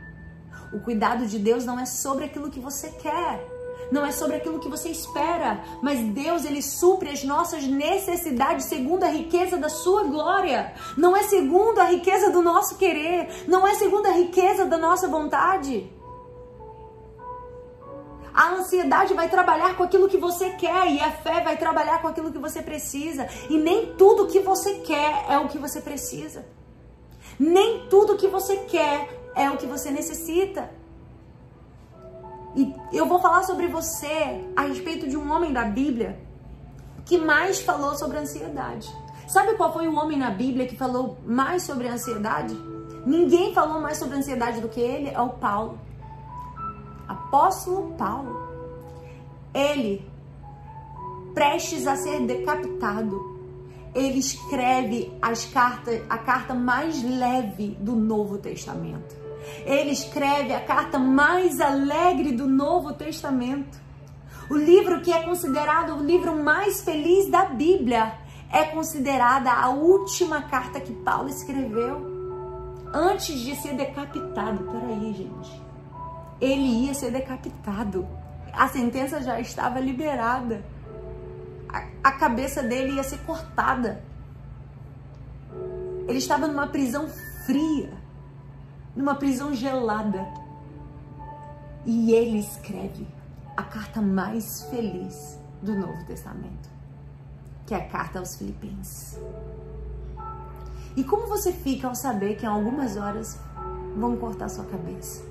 [0.73, 3.45] o cuidado de Deus não é sobre aquilo que você quer
[3.91, 9.03] não é sobre aquilo que você espera, mas Deus ele supre as nossas necessidades segundo
[9.03, 10.73] a riqueza da sua glória.
[10.97, 15.09] Não é segundo a riqueza do nosso querer, não é segundo a riqueza da nossa
[15.09, 15.91] vontade.
[18.33, 22.09] A ansiedade vai trabalhar com aquilo que você quer e a fé vai trabalhar com
[22.09, 23.28] aquilo que você precisa.
[23.49, 26.45] E nem tudo que você quer é o que você precisa.
[27.39, 30.70] Nem tudo que você quer é o que você necessita.
[32.55, 36.18] E eu vou falar sobre você a respeito de um homem da Bíblia
[37.05, 38.89] que mais falou sobre ansiedade.
[39.28, 42.55] Sabe qual foi o homem na Bíblia que falou mais sobre ansiedade?
[43.07, 45.78] Ninguém falou mais sobre ansiedade do que ele, é o Paulo.
[47.11, 48.49] Apóstolo Paulo.
[49.53, 50.09] Ele,
[51.35, 53.41] prestes a ser decapitado,
[53.93, 59.17] ele escreve as cartas, a carta mais leve do Novo Testamento.
[59.67, 63.81] Ele escreve a carta mais alegre do Novo Testamento.
[64.49, 68.15] O livro que é considerado o livro mais feliz da Bíblia
[68.53, 72.07] é considerada a última carta que Paulo escreveu
[72.95, 74.65] antes de ser decapitado.
[74.65, 75.70] Peraí, gente.
[76.41, 78.07] Ele ia ser decapitado.
[78.53, 80.64] A sentença já estava liberada.
[81.68, 84.03] A, a cabeça dele ia ser cortada.
[86.09, 87.09] Ele estava numa prisão
[87.47, 88.01] fria
[88.95, 90.26] numa prisão gelada.
[91.86, 93.07] E ele escreve
[93.57, 96.68] a carta mais feliz do Novo Testamento,
[97.66, 99.18] que é a carta aos Filipenses.
[100.97, 103.38] E como você fica ao saber que em algumas horas
[103.97, 105.24] vão cortar sua cabeça?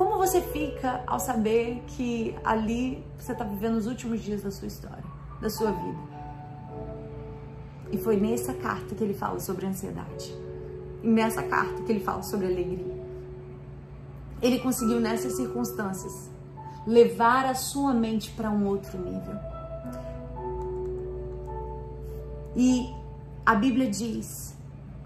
[0.00, 4.66] Como você fica ao saber que ali você está vivendo os últimos dias da sua
[4.66, 5.04] história,
[5.42, 5.98] da sua vida?
[7.92, 10.34] E foi nessa carta que ele fala sobre ansiedade
[11.02, 12.98] nessa carta que ele fala sobre alegria.
[14.40, 16.30] Ele conseguiu nessas circunstâncias
[16.86, 19.34] levar a sua mente para um outro nível.
[22.56, 22.90] E
[23.44, 24.56] a Bíblia diz,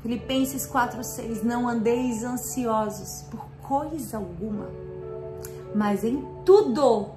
[0.02, 4.68] Filipenses 4:6, não andeis ansiosos por coisa alguma,
[5.74, 7.14] mas em tudo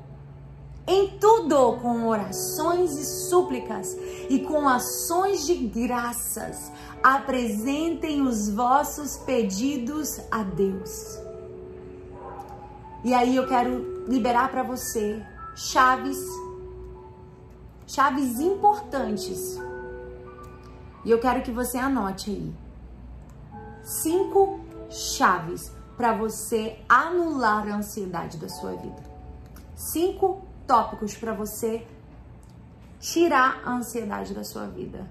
[0.88, 3.93] em tudo com orações e súplicas
[4.30, 6.72] e com ações de graças.
[7.04, 11.20] Apresentem os vossos pedidos a Deus.
[13.04, 15.22] E aí eu quero liberar para você
[15.56, 16.18] chaves,
[17.86, 19.60] chaves importantes.
[21.04, 22.54] E eu quero que você anote aí.
[23.84, 29.04] Cinco chaves para você anular a ansiedade da sua vida.
[29.76, 31.86] Cinco tópicos para você
[33.00, 35.10] tirar a ansiedade da sua vida.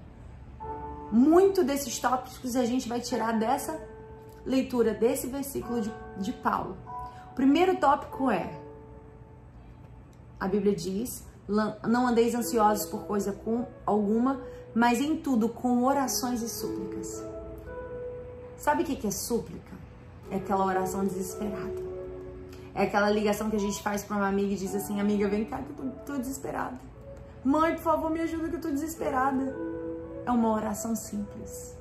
[1.11, 3.79] Muito desses tópicos a gente vai tirar dessa
[4.45, 6.77] leitura, desse versículo de, de Paulo.
[7.31, 8.49] O primeiro tópico é:
[10.39, 14.41] a Bíblia diz, não andeis ansiosos por coisa com alguma,
[14.73, 17.23] mas em tudo com orações e súplicas.
[18.57, 19.76] Sabe o que é súplica?
[20.29, 21.81] É aquela oração desesperada
[22.75, 25.45] É aquela ligação que a gente faz para uma amiga e diz assim: amiga, vem
[25.45, 26.77] cá que eu tô, tô desesperada.
[27.43, 29.55] Mãe, por favor, me ajuda que eu tô desesperada.
[30.25, 31.77] É uma oração simples.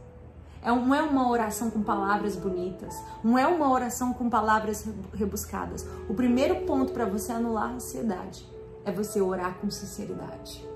[0.67, 4.85] É não é uma oração com palavras bonitas, não é uma oração com palavras
[5.15, 5.87] rebuscadas.
[6.09, 8.45] O primeiro ponto para você anular a ansiedade
[8.85, 10.67] é você orar com sinceridade.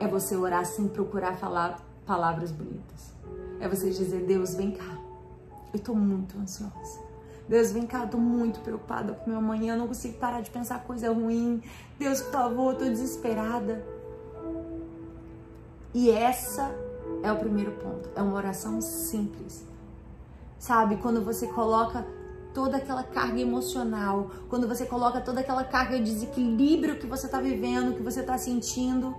[0.00, 3.12] É você orar sem procurar falar palavras bonitas.
[3.60, 4.98] É você dizer: Deus, vem cá.
[5.74, 7.03] Eu tô muito ansiosa.
[7.48, 10.82] Deus, vem cá, eu tô muito preocupada com meu amanhã, não consigo parar de pensar
[10.84, 11.62] coisa ruim.
[11.98, 13.84] Deus, por favor, eu tô desesperada.
[15.92, 16.74] E essa
[17.22, 18.08] é o primeiro ponto.
[18.16, 19.64] É uma oração simples.
[20.58, 22.06] Sabe, quando você coloca
[22.54, 27.40] toda aquela carga emocional, quando você coloca toda aquela carga de desequilíbrio que você está
[27.40, 29.14] vivendo, que você está sentindo,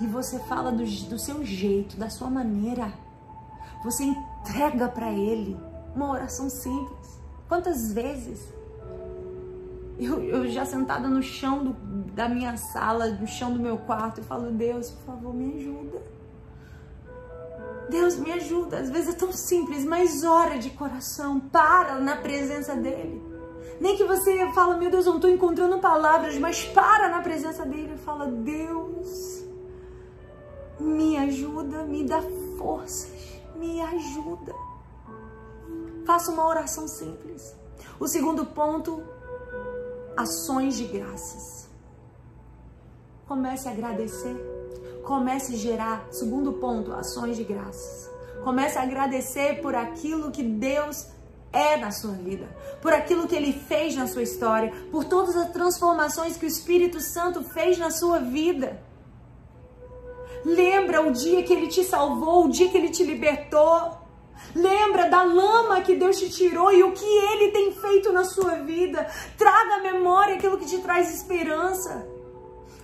[0.00, 2.92] e você fala do, do seu jeito, da sua maneira,
[3.84, 5.56] você entrega para Ele
[5.96, 7.18] uma oração simples.
[7.48, 8.40] Quantas vezes
[9.98, 11.72] eu, eu já sentada no chão do,
[12.12, 16.02] da minha sala, no chão do meu quarto, eu falo: Deus, por favor, me ajuda.
[17.88, 18.78] Deus me ajuda.
[18.78, 23.22] Às vezes é tão simples, mas ora de coração, para na presença dele.
[23.80, 27.64] Nem que você fala, meu Deus, eu não estou encontrando palavras, mas para na presença
[27.64, 29.44] dele e fala, Deus,
[30.80, 32.20] me ajuda, me dá
[32.58, 34.65] forças, me ajuda.
[36.06, 37.54] Faça uma oração simples.
[38.00, 39.02] O segundo ponto,
[40.16, 41.68] ações de graças.
[43.26, 44.56] Comece a agradecer
[45.06, 48.10] Comece a gerar, segundo ponto, ações de graças.
[48.42, 51.06] Comece a agradecer por aquilo que Deus
[51.52, 52.48] é na sua vida,
[52.82, 57.00] por aquilo que ele fez na sua história, por todas as transformações que o Espírito
[57.00, 58.82] Santo fez na sua vida.
[60.44, 63.95] Lembra o dia que ele te salvou, o dia que ele te libertou.
[64.54, 68.56] Lembra da lama que Deus te tirou e o que ele tem feito na sua
[68.56, 69.06] vida.
[69.36, 72.06] Traga à memória aquilo que te traz esperança.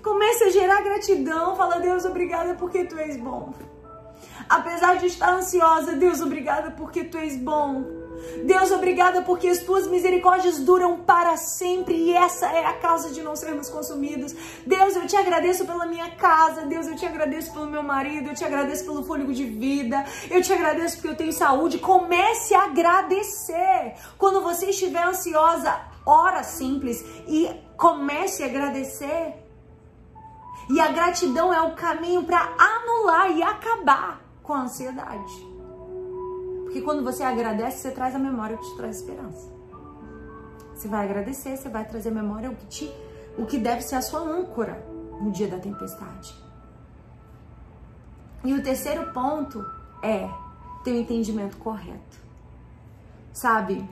[0.03, 1.57] Comece a gerar gratidão.
[1.57, 3.55] Fala, Deus, obrigada porque tu és bom.
[4.49, 8.02] Apesar de estar ansiosa, Deus, obrigada porque tu és bom.
[8.45, 13.23] Deus, obrigada porque as tuas misericórdias duram para sempre e essa é a causa de
[13.23, 14.35] não sermos consumidos.
[14.67, 16.67] Deus, eu te agradeço pela minha casa.
[16.67, 18.31] Deus, eu te agradeço pelo meu marido.
[18.31, 20.05] Eu te agradeço pelo fôlego de vida.
[20.31, 21.79] Eu te agradeço porque eu tenho saúde.
[21.79, 23.95] Comece a agradecer.
[24.19, 29.35] Quando você estiver ansiosa, ora simples e comece a agradecer.
[30.71, 35.52] E a gratidão é o caminho para anular e acabar com a ansiedade.
[36.73, 39.47] Porque quando você agradece, você traz a memória que te traz esperança.
[40.75, 42.91] Você vai agradecer, você vai trazer a memória o que te,
[43.37, 44.83] o que deve ser a sua âncora
[45.21, 46.35] no dia da tempestade.
[48.43, 49.63] E o terceiro ponto
[50.03, 50.31] é
[50.83, 52.17] ter o entendimento correto.
[53.35, 53.87] Sabe?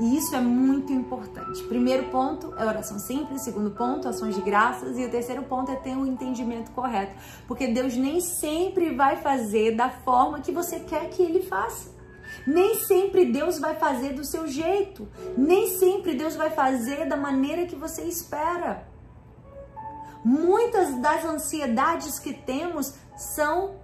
[0.00, 1.62] E isso é muito importante.
[1.64, 5.76] Primeiro ponto é oração simples, segundo ponto, ações de graças, e o terceiro ponto é
[5.76, 7.14] ter um entendimento correto.
[7.46, 11.93] Porque Deus nem sempre vai fazer da forma que você quer que ele faça.
[12.46, 15.08] Nem sempre Deus vai fazer do seu jeito.
[15.36, 18.86] Nem sempre Deus vai fazer da maneira que você espera.
[20.24, 23.76] Muitas das ansiedades que temos são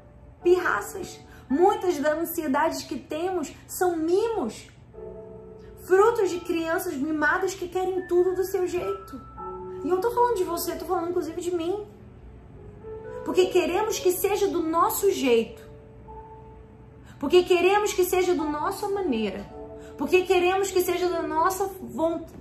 [0.43, 1.21] pirraças.
[1.49, 4.69] Muitas das ansiedades que temos são mimos
[5.85, 9.21] frutos de crianças mimadas que querem tudo do seu jeito.
[9.85, 11.87] E eu tô falando de você, tô falando inclusive de mim.
[13.25, 15.70] Porque queremos que seja do nosso jeito.
[17.21, 19.45] Porque queremos que seja da nossa maneira.
[19.99, 21.71] Porque queremos que seja da nossa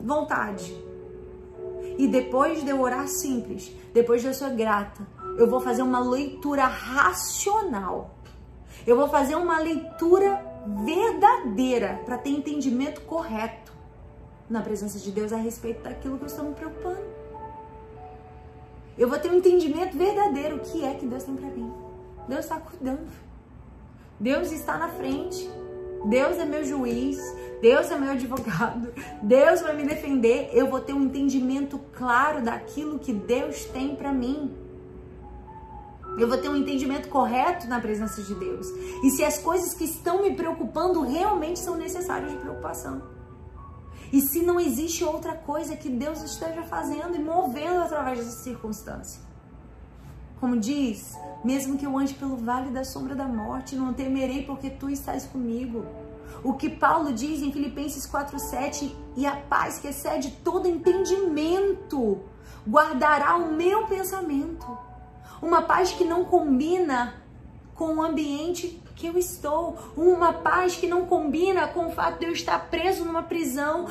[0.02, 0.74] vontade.
[1.98, 5.06] E depois de eu orar simples, depois de eu ser grata,
[5.38, 8.16] eu vou fazer uma leitura racional.
[8.88, 10.42] Eu vou fazer uma leitura
[10.86, 13.74] verdadeira para ter entendimento correto
[14.50, 17.04] na presença de Deus a respeito daquilo que eu estou me preocupando.
[18.98, 21.70] Eu vou ter um entendimento verdadeiro o que é que Deus tem para mim.
[22.30, 23.29] Deus está cuidando.
[24.20, 25.50] Deus está na frente.
[26.06, 27.18] Deus é meu juiz.
[27.62, 28.94] Deus é meu advogado.
[29.22, 30.50] Deus vai me defender.
[30.54, 34.56] Eu vou ter um entendimento claro daquilo que Deus tem para mim.
[36.18, 38.68] Eu vou ter um entendimento correto na presença de Deus.
[39.04, 43.02] E se as coisas que estão me preocupando realmente são necessárias de preocupação.
[44.12, 49.22] E se não existe outra coisa que Deus esteja fazendo e movendo através dessa circunstância.
[50.40, 51.14] Como diz,
[51.44, 55.26] mesmo que eu ande pelo vale da sombra da morte, não temerei porque tu estás
[55.26, 55.86] comigo.
[56.44, 62.20] O que Paulo diz em Filipenses 4:7, e a paz que excede todo entendimento
[62.68, 64.90] guardará o meu pensamento
[65.42, 67.14] uma paz que não combina
[67.74, 72.26] com o ambiente que eu estou, uma paz que não combina com o fato de
[72.26, 73.88] eu estar preso numa prisão,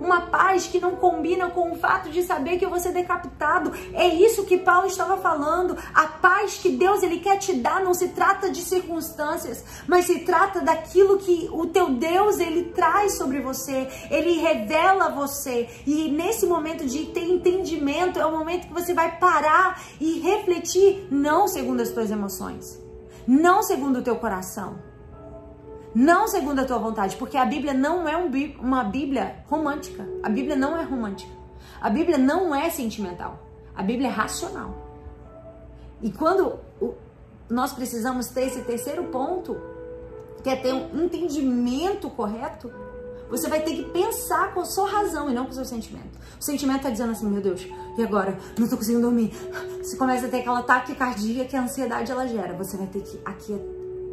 [0.00, 3.72] uma paz que não combina com o fato de saber que eu vou ser decapitado.
[3.92, 5.76] É isso que Paulo estava falando.
[5.94, 10.20] A paz que Deus ele quer te dar não se trata de circunstâncias, mas se
[10.20, 13.88] trata daquilo que o teu Deus ele traz sobre você.
[14.10, 15.68] Ele revela a você.
[15.86, 21.06] E nesse momento de ter entendimento é o momento que você vai parar e refletir
[21.10, 22.78] não segundo as tuas emoções,
[23.26, 24.87] não segundo o teu coração
[25.98, 28.30] não segundo a tua vontade, porque a Bíblia não é um,
[28.60, 30.08] uma Bíblia romântica.
[30.22, 31.32] A Bíblia não é romântica.
[31.80, 33.42] A Bíblia não é sentimental.
[33.74, 34.72] A Bíblia é racional.
[36.00, 36.56] E quando
[37.50, 39.56] nós precisamos ter esse terceiro ponto,
[40.40, 42.70] que é ter um entendimento correto,
[43.28, 46.16] você vai ter que pensar com a sua razão e não com o seu sentimento.
[46.38, 48.38] O sentimento está dizendo assim, meu Deus, e agora?
[48.56, 49.32] Não estou conseguindo dormir.
[49.82, 52.54] Você começa a ter aquela taquicardia que a ansiedade ela gera.
[52.54, 53.60] Você vai ter que aqui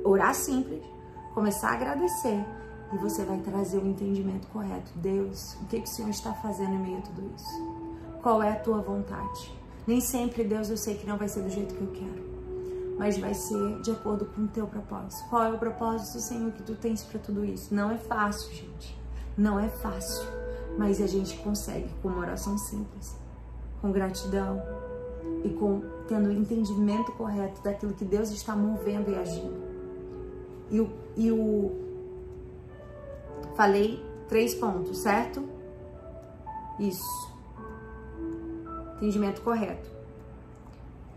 [0.04, 0.95] orar simples
[1.36, 2.46] começar a agradecer
[2.94, 4.90] e você vai trazer o entendimento correto.
[4.96, 8.20] Deus, o que, que o Senhor está fazendo em meio a tudo isso?
[8.24, 9.54] Qual é a tua vontade?
[9.86, 13.18] Nem sempre, Deus, eu sei que não vai ser do jeito que eu quero, mas
[13.18, 15.30] vai ser de acordo com o teu propósito.
[15.30, 17.76] Qual é o propósito, Senhor, que tu tens para tudo isso?
[17.76, 18.98] Não é fácil, gente.
[19.38, 20.26] Não é fácil,
[20.78, 23.14] mas a gente consegue com uma oração simples,
[23.82, 24.64] com gratidão
[25.44, 29.65] e com tendo o entendimento correto daquilo que Deus está movendo e agindo
[30.70, 31.72] e o, e o
[33.56, 35.44] falei três pontos, certo?
[36.80, 37.34] Isso.
[38.98, 39.90] Entendimento correto.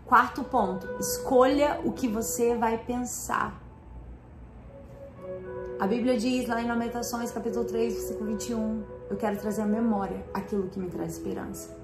[0.05, 3.61] Quarto ponto, escolha o que você vai pensar.
[5.79, 10.25] A Bíblia diz lá em Lamentações, capítulo 3, versículo 21, eu quero trazer à memória
[10.33, 11.78] aquilo que me traz esperança.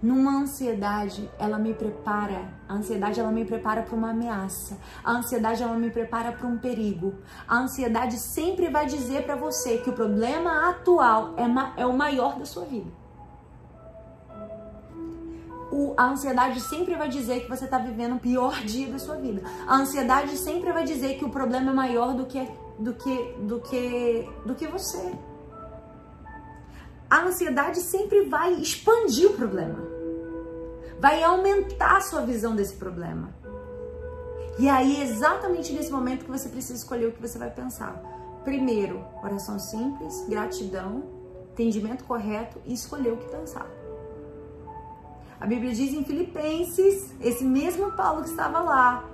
[0.00, 4.78] Numa ansiedade, ela me prepara, a ansiedade ela me prepara para uma ameaça.
[5.02, 7.14] A ansiedade ela me prepara para um perigo.
[7.48, 12.38] A ansiedade sempre vai dizer para você que o problema atual é, é o maior
[12.38, 12.88] da sua vida.
[15.72, 19.16] O, a ansiedade sempre vai dizer que você está vivendo o pior dia da sua
[19.16, 19.42] vida.
[19.66, 23.60] A ansiedade sempre vai dizer que o problema é maior do que do que do
[23.60, 25.12] que do que você
[27.10, 29.78] a ansiedade sempre vai expandir o problema.
[31.00, 33.30] Vai aumentar a sua visão desse problema.
[34.58, 38.02] E aí, exatamente nesse momento que você precisa escolher o que você vai pensar.
[38.44, 41.04] Primeiro, oração simples, gratidão,
[41.52, 43.66] entendimento correto e escolher o que pensar.
[45.40, 49.04] A Bíblia diz em Filipenses, esse mesmo Paulo que estava lá,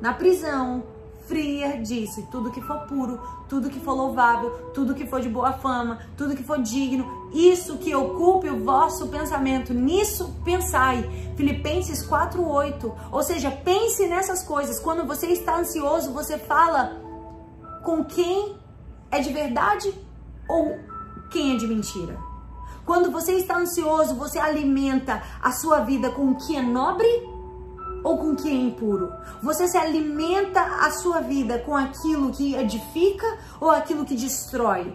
[0.00, 0.82] na prisão,
[1.26, 5.52] fria disse: tudo que for puro, tudo que for louvável, tudo que for de boa
[5.52, 11.02] fama, tudo que for digno, isso que ocupe o vosso pensamento, nisso pensai.
[11.36, 12.92] Filipenses 4:8.
[13.10, 14.78] Ou seja, pense nessas coisas.
[14.78, 17.00] Quando você está ansioso, você fala
[17.84, 18.56] com quem
[19.10, 19.92] é de verdade
[20.48, 20.78] ou
[21.30, 22.18] quem é de mentira.
[22.84, 27.31] Quando você está ansioso, você alimenta a sua vida com o que é nobre
[28.02, 29.12] ou com o que é impuro?
[29.42, 33.26] Você se alimenta a sua vida com aquilo que edifica
[33.60, 34.92] ou aquilo que destrói?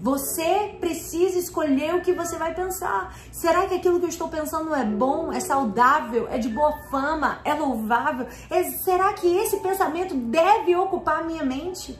[0.00, 3.14] Você precisa escolher o que você vai pensar.
[3.30, 7.38] Será que aquilo que eu estou pensando é bom, é saudável, é de boa fama,
[7.44, 8.26] é louvável?
[8.48, 11.98] É, será que esse pensamento deve ocupar a minha mente?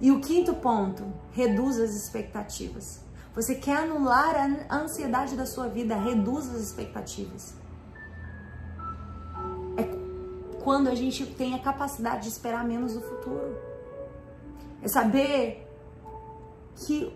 [0.00, 3.00] E o quinto ponto, reduz as expectativas.
[3.34, 4.36] Você quer anular
[4.68, 7.65] a ansiedade da sua vida, reduz as expectativas
[10.66, 13.56] quando a gente tem a capacidade de esperar menos do futuro.
[14.82, 15.64] É saber
[16.74, 17.14] que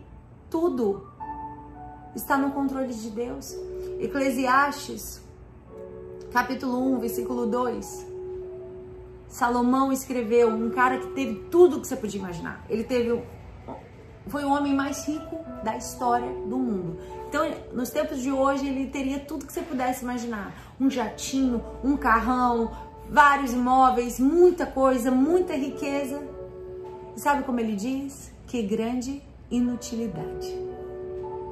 [0.48, 1.10] tudo
[2.14, 3.56] está no controle de Deus.
[3.98, 5.20] Eclesiastes,
[6.32, 8.06] capítulo 1, versículo 2.
[9.26, 12.64] Salomão escreveu, um cara que teve tudo que você podia imaginar.
[12.70, 13.20] Ele teve
[14.28, 17.00] foi o homem mais rico da história do mundo.
[17.28, 21.96] Então, nos tempos de hoje, ele teria tudo que você pudesse imaginar: um jatinho, um
[21.96, 22.70] carrão,
[23.10, 26.22] vários imóveis, muita coisa, muita riqueza.
[27.16, 28.32] E sabe como ele diz?
[28.46, 30.56] Que grande inutilidade,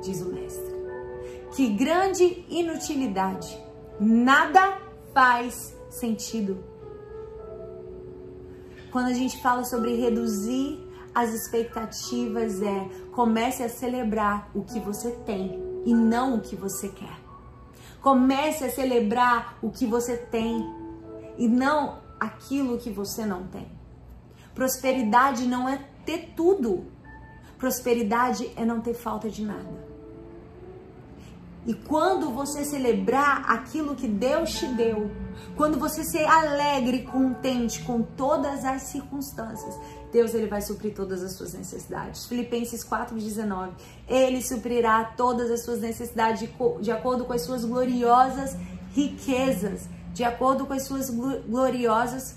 [0.02, 0.78] diz o mestre.
[1.54, 3.58] Que grande inutilidade.
[3.98, 4.78] Nada
[5.12, 6.62] faz sentido.
[8.92, 10.78] Quando a gente fala sobre reduzir
[11.14, 16.88] as expectativas, é comece a celebrar o que você tem e não o que você
[16.88, 17.18] quer.
[18.00, 20.77] Comece a celebrar o que você tem
[21.38, 23.70] e não aquilo que você não tem.
[24.54, 26.84] Prosperidade não é ter tudo.
[27.56, 29.88] Prosperidade é não ter falta de nada.
[31.66, 35.10] E quando você celebrar aquilo que Deus te deu,
[35.54, 39.78] quando você ser alegre contente com todas as circunstâncias,
[40.10, 42.26] Deus ele vai suprir todas as suas necessidades.
[42.26, 43.72] Filipenses 4:19.
[44.08, 48.56] Ele suprirá todas as suas necessidades de, de acordo com as suas gloriosas
[48.94, 52.34] riquezas, de acordo com as suas gloriosas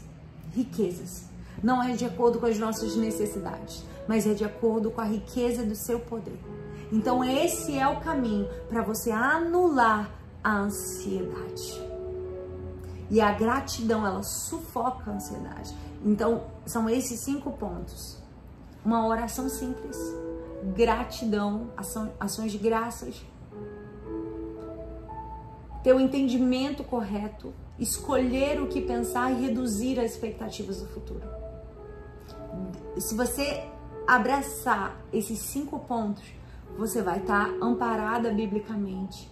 [0.53, 1.23] riquezas.
[1.63, 5.65] Não é de acordo com as nossas necessidades, mas é de acordo com a riqueza
[5.65, 6.39] do seu poder.
[6.91, 10.11] Então esse é o caminho para você anular
[10.43, 11.81] a ansiedade.
[13.09, 15.75] E a gratidão, ela sufoca a ansiedade.
[16.05, 18.21] Então, são esses cinco pontos.
[18.85, 19.97] Uma oração simples,
[20.75, 21.71] gratidão,
[22.19, 23.25] ações de graças,
[25.83, 31.27] ter o entendimento correto, escolher o que pensar e reduzir as expectativas do futuro.
[32.97, 33.63] Se você
[34.07, 36.23] abraçar esses cinco pontos,
[36.77, 39.29] você vai estar amparada biblicamente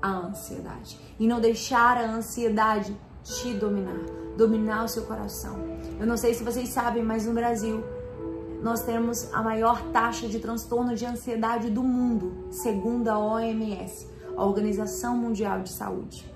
[0.00, 4.04] a ansiedade e não deixar a ansiedade te dominar,
[4.36, 5.56] dominar o seu coração.
[5.98, 7.84] Eu não sei se vocês sabem, mas no Brasil
[8.62, 14.44] nós temos a maior taxa de transtorno de ansiedade do mundo, segundo a OMS, a
[14.44, 16.30] Organização Mundial de Saúde.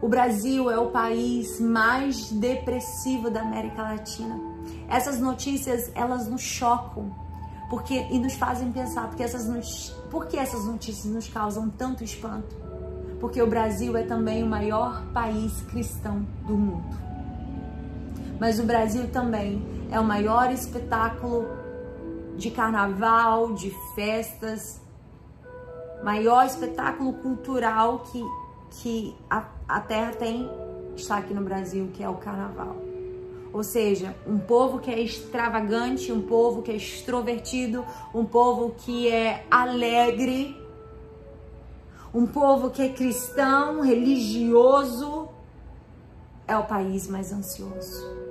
[0.00, 4.38] O Brasil é o país mais depressivo da América Latina.
[4.88, 7.14] Essas notícias, elas nos chocam
[7.70, 9.46] porque e nos fazem pensar porque essas
[10.10, 12.62] por que essas notícias nos causam tanto espanto?
[13.22, 16.98] porque o Brasil é também o maior país cristão do mundo.
[18.40, 21.46] Mas o Brasil também é o maior espetáculo
[22.36, 24.81] de carnaval, de festas,
[26.02, 28.24] maior espetáculo cultural que,
[28.70, 30.50] que a, a terra tem,
[30.96, 32.76] está aqui no Brasil, que é o carnaval.
[33.52, 37.84] Ou seja, um povo que é extravagante, um povo que é extrovertido,
[38.14, 40.58] um povo que é alegre,
[42.14, 45.28] um povo que é cristão, religioso,
[46.46, 48.22] é o país mais ansioso.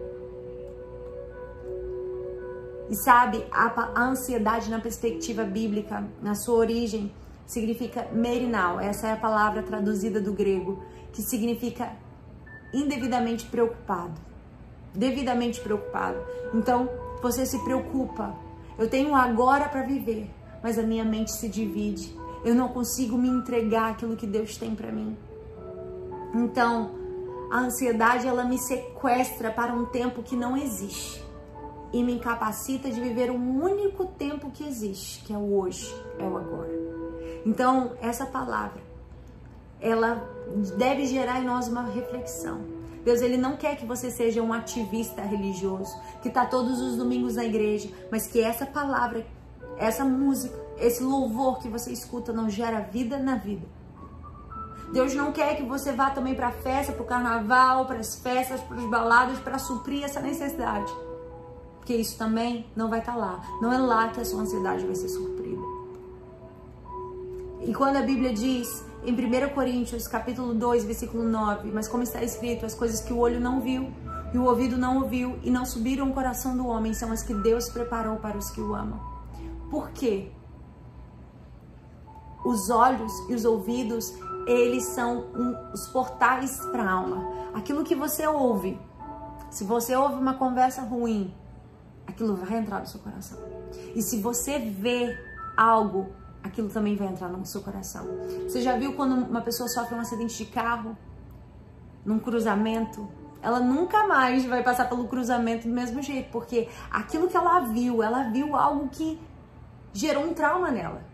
[2.90, 7.12] E sabe, a, a ansiedade na perspectiva bíblica, na sua origem,
[7.46, 8.80] significa merinal.
[8.80, 11.92] Essa é a palavra traduzida do grego, que significa
[12.74, 14.20] indevidamente preocupado.
[14.94, 16.20] Devidamente preocupado.
[16.54, 16.90] Então,
[17.22, 18.36] você se preocupa.
[18.78, 20.30] Eu tenho agora para viver,
[20.64, 24.76] mas a minha mente se divide eu não consigo me entregar aquilo que Deus tem
[24.76, 25.16] para mim.
[26.34, 26.92] Então,
[27.52, 31.24] a ansiedade ela me sequestra para um tempo que não existe
[31.94, 36.24] e me incapacita de viver um único tempo que existe, que é o hoje, é
[36.24, 36.91] o agora.
[37.46, 38.82] Então, essa palavra
[39.80, 40.30] ela
[40.78, 42.62] deve gerar em nós uma reflexão.
[43.04, 47.36] Deus ele não quer que você seja um ativista religioso, que está todos os domingos
[47.36, 49.26] na igreja, mas que essa palavra,
[49.80, 53.66] essa música esse louvor que você escuta não gera vida na vida.
[54.92, 58.16] Deus não quer que você vá também para a festa, para o carnaval, para as
[58.16, 60.92] festas, para os baladas, para suprir essa necessidade.
[61.78, 63.42] Porque isso também não vai estar tá lá.
[63.62, 65.61] Não é lá que a sua ansiedade vai ser suprida.
[67.62, 72.24] E quando a Bíblia diz em 1 Coríntios, capítulo 2, versículo 9, mas como está
[72.24, 73.92] escrito, as coisas que o olho não viu,
[74.34, 77.34] e o ouvido não ouviu, e não subiram o coração do homem, são as que
[77.34, 79.00] Deus preparou para os que o amam.
[79.70, 80.32] Por quê?
[82.44, 84.14] os olhos e os ouvidos,
[84.48, 87.30] eles são um, os portais para a alma.
[87.54, 88.80] Aquilo que você ouve,
[89.50, 91.34] se você ouve uma conversa ruim,
[92.08, 93.38] aquilo vai entrar no seu coração.
[93.96, 95.18] E se você vê
[95.56, 96.10] algo,
[96.44, 98.06] aquilo também vai entrar no seu coração.
[98.44, 100.98] Você já viu quando uma pessoa sofre um acidente de carro,
[102.06, 103.08] num cruzamento?
[103.42, 108.04] Ela nunca mais vai passar pelo cruzamento do mesmo jeito, porque aquilo que ela viu,
[108.04, 109.20] ela viu algo que
[109.94, 111.11] gerou um trauma nela.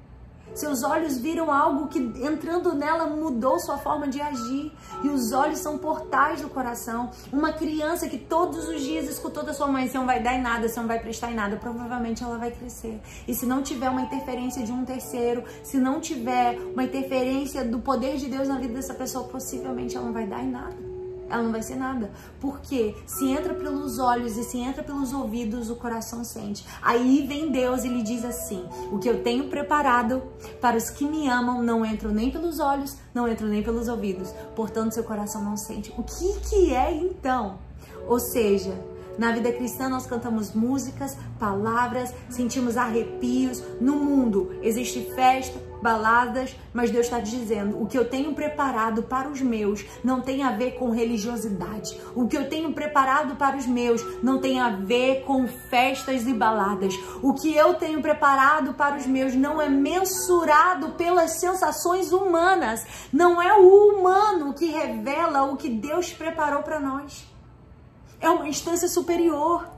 [0.53, 4.71] Seus olhos viram algo que entrando nela mudou sua forma de agir.
[5.03, 7.11] E os olhos são portais do coração.
[7.31, 10.41] Uma criança que todos os dias escutou da sua mãe: você não vai dar em
[10.41, 12.99] nada, você não vai prestar em nada, provavelmente ela vai crescer.
[13.27, 17.79] E se não tiver uma interferência de um terceiro, se não tiver uma interferência do
[17.79, 20.96] poder de Deus na vida dessa pessoa, possivelmente ela não vai dar em nada
[21.29, 22.11] ela não vai ser nada.
[22.39, 26.65] Porque se entra pelos olhos e se entra pelos ouvidos, o coração sente.
[26.81, 30.23] Aí vem Deus e lhe diz assim: O que eu tenho preparado
[30.61, 34.33] para os que me amam não entram nem pelos olhos, não entram nem pelos ouvidos.
[34.55, 35.93] Portanto, seu coração não sente.
[35.97, 37.59] O que, que é então?
[38.07, 38.73] Ou seja,
[39.17, 43.63] Na vida cristã, nós cantamos músicas, palavras, sentimos arrepios.
[43.81, 49.29] No mundo existe festa, baladas, mas Deus está dizendo: o que eu tenho preparado para
[49.29, 51.99] os meus não tem a ver com religiosidade.
[52.15, 56.33] O que eu tenho preparado para os meus não tem a ver com festas e
[56.33, 56.93] baladas.
[57.21, 62.85] O que eu tenho preparado para os meus não é mensurado pelas sensações humanas.
[63.11, 67.27] Não é o humano que revela o que Deus preparou para nós
[68.19, 69.69] é uma instância superior.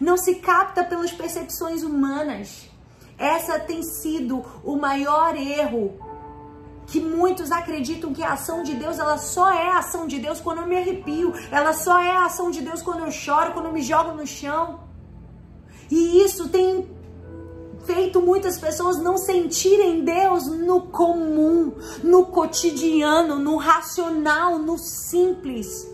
[0.00, 2.69] Não se capta pelas percepções humanas.
[3.20, 5.92] Essa tem sido o maior erro
[6.86, 10.40] que muitos acreditam que a ação de Deus ela só é a ação de Deus
[10.40, 13.66] quando eu me arrepio, ela só é a ação de Deus quando eu choro, quando
[13.66, 14.80] eu me jogo no chão.
[15.90, 16.88] E isso tem
[17.84, 25.89] feito muitas pessoas não sentirem Deus no comum, no cotidiano, no racional, no simples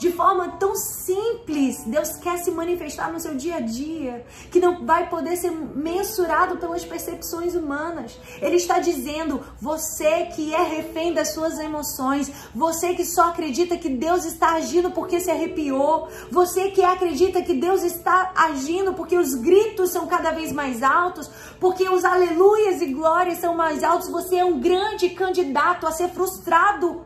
[0.00, 4.86] de forma tão simples, Deus quer se manifestar no seu dia a dia, que não
[4.86, 8.18] vai poder ser mensurado pelas percepções humanas.
[8.40, 13.90] Ele está dizendo: você que é refém das suas emoções, você que só acredita que
[13.90, 19.34] Deus está agindo porque se arrepiou, você que acredita que Deus está agindo porque os
[19.34, 21.30] gritos são cada vez mais altos,
[21.60, 26.08] porque os aleluias e glórias são mais altos, você é um grande candidato a ser
[26.08, 27.04] frustrado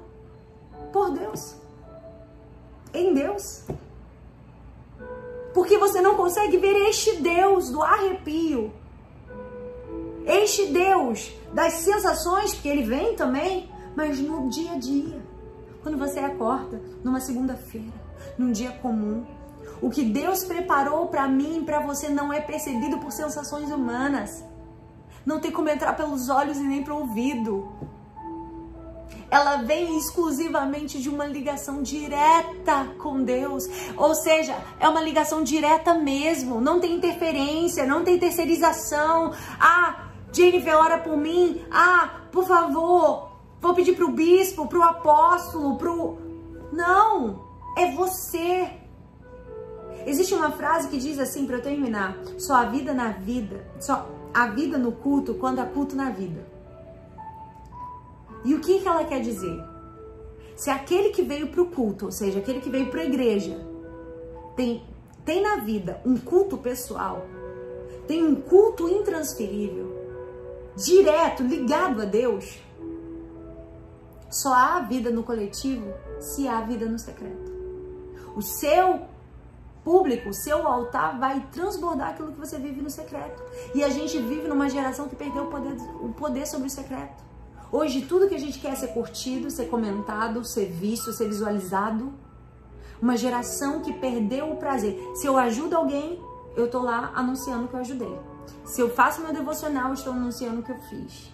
[0.92, 1.63] por Deus
[2.94, 3.64] em Deus.
[5.52, 8.72] Porque você não consegue ver este Deus do arrepio.
[10.24, 15.22] Este Deus das sensações, porque ele vem também, mas no dia a dia.
[15.82, 17.92] Quando você acorda, numa segunda-feira,
[18.38, 19.24] num dia comum,
[19.82, 24.42] o que Deus preparou para mim e para você não é percebido por sensações humanas.
[25.26, 27.68] Não tem como entrar pelos olhos e nem pelo ouvido
[29.30, 33.68] ela vem exclusivamente de uma ligação direta com Deus.
[33.96, 39.32] Ou seja, é uma ligação direta mesmo, não tem interferência, não tem terceirização.
[39.60, 41.62] Ah, Jennifer, ora por mim.
[41.70, 46.18] Ah, por favor, vou pedir pro bispo, pro apóstolo, pro.
[46.72, 47.44] Não,
[47.76, 48.68] é você.
[50.06, 54.08] Existe uma frase que diz assim, para eu terminar: só a vida na vida, só
[54.32, 56.53] a vida no culto quando há culto na vida.
[58.44, 59.62] E o que, que ela quer dizer?
[60.56, 63.58] Se aquele que veio para o culto, ou seja, aquele que veio para a igreja,
[64.54, 64.84] tem,
[65.24, 67.26] tem na vida um culto pessoal,
[68.06, 69.92] tem um culto intransferível,
[70.76, 72.58] direto, ligado a Deus,
[74.30, 77.52] só há vida no coletivo se há vida no secreto.
[78.36, 79.02] O seu
[79.84, 83.42] público, o seu altar vai transbordar aquilo que você vive no secreto.
[83.74, 87.23] E a gente vive numa geração que perdeu o poder, o poder sobre o secreto.
[87.70, 92.12] Hoje, tudo que a gente quer é ser curtido, ser comentado, ser visto, ser visualizado.
[93.02, 94.96] Uma geração que perdeu o prazer.
[95.16, 96.22] Se eu ajudo alguém,
[96.56, 98.18] eu tô lá anunciando que eu ajudei.
[98.64, 101.32] Se eu faço meu devocional, eu estou anunciando que eu fiz.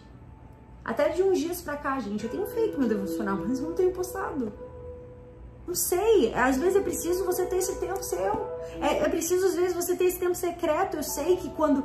[0.84, 3.92] Até de uns dias pra cá, gente, eu tenho feito meu devocional, mas não tenho
[3.92, 4.52] postado.
[5.66, 8.48] Não sei, às vezes é preciso você ter esse tempo seu.
[8.80, 10.96] É, é preciso, às vezes, você ter esse tempo secreto.
[10.96, 11.84] Eu sei que quando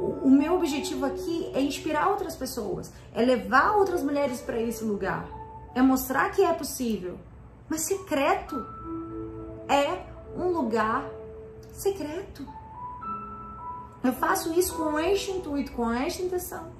[0.00, 5.28] o meu objetivo aqui é inspirar outras pessoas, é levar outras mulheres para esse lugar,
[5.74, 7.18] é mostrar que é possível.
[7.68, 8.56] Mas secreto
[9.68, 11.08] é um lugar
[11.72, 12.46] secreto.
[14.02, 16.72] Eu faço isso com este intuito, com esta intenção.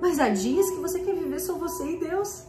[0.00, 2.44] Mas há dias que você quer viver só você e Deus.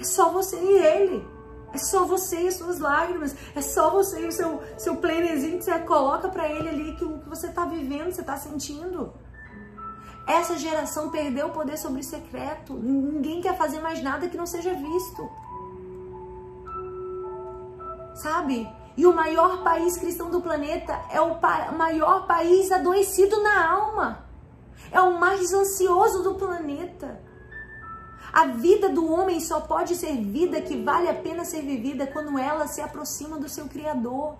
[0.00, 1.37] É só você e Ele.
[1.72, 3.34] É só você e as suas lágrimas.
[3.54, 7.04] É só você e o seu, seu plannerzinho que você coloca para ele ali que
[7.04, 9.12] o que você tá vivendo, você tá sentindo.
[10.26, 12.74] Essa geração perdeu o poder sobre o secreto.
[12.74, 15.30] Ninguém quer fazer mais nada que não seja visto.
[18.14, 18.68] Sabe?
[18.96, 24.24] E o maior país cristão do planeta é o pa maior país adoecido na alma.
[24.90, 27.20] É o mais ansioso do planeta.
[28.38, 32.38] A vida do homem só pode ser vida que vale a pena ser vivida quando
[32.38, 34.36] ela se aproxima do seu Criador.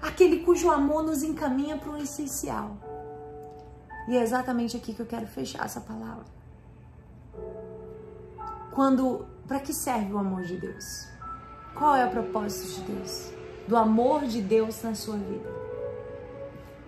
[0.00, 2.76] Aquele cujo amor nos encaminha para o essencial.
[4.06, 6.24] E é exatamente aqui que eu quero fechar essa palavra.
[8.72, 11.08] Quando, para que serve o amor de Deus?
[11.74, 13.32] Qual é o propósito de Deus?
[13.66, 15.50] Do amor de Deus na sua vida.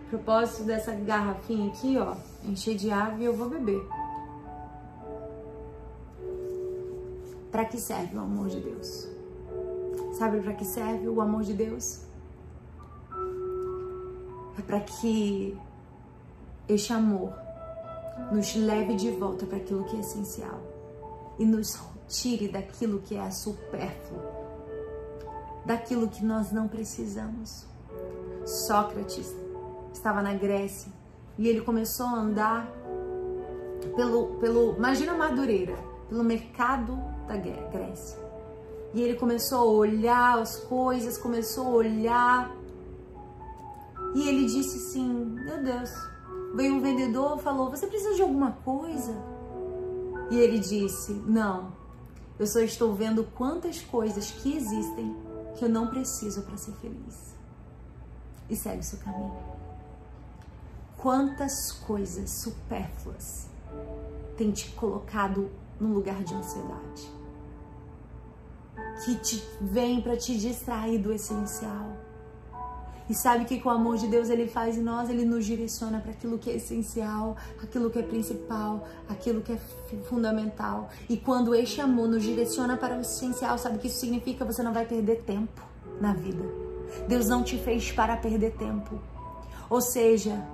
[0.04, 2.14] O propósito dessa garrafinha aqui, ó,
[2.44, 3.97] encher de água e eu vou beber.
[7.58, 9.08] Para que serve o amor de Deus?
[10.16, 12.02] Sabe para que serve o amor de Deus?
[14.56, 15.58] É para que
[16.68, 17.32] este amor
[18.30, 20.60] nos leve de volta para aquilo que é essencial
[21.36, 24.22] e nos tire daquilo que é supérfluo.
[25.66, 27.66] daquilo que nós não precisamos.
[28.46, 29.34] Sócrates
[29.92, 30.92] estava na Grécia
[31.36, 32.70] e ele começou a andar
[33.96, 35.76] pelo, pelo imagina Madureira,
[36.08, 38.18] pelo mercado da Grécia.
[38.94, 42.56] E ele começou a olhar as coisas, começou a olhar.
[44.14, 45.90] E ele disse assim: Meu Deus,
[46.54, 49.14] veio um vendedor falou: Você precisa de alguma coisa?
[50.30, 51.72] E ele disse: Não,
[52.38, 55.14] eu só estou vendo quantas coisas que existem
[55.56, 57.36] que eu não preciso para ser feliz.
[58.48, 59.36] E segue o seu caminho.
[60.96, 63.46] Quantas coisas supérfluas
[64.36, 67.17] tem te colocado num lugar de ansiedade?
[69.04, 72.08] Que te vem para te distrair do essencial
[73.08, 75.98] e sabe que com o amor de Deus ele faz em nós, ele nos direciona
[75.98, 79.58] para aquilo que é essencial, aquilo que é principal, aquilo que é
[80.08, 80.90] fundamental.
[81.08, 84.44] E quando este amor nos direciona para o essencial, sabe o que isso significa?
[84.44, 85.62] Você não vai perder tempo
[86.00, 86.44] na vida.
[87.08, 89.00] Deus não te fez para perder tempo.
[89.70, 90.44] Ou seja,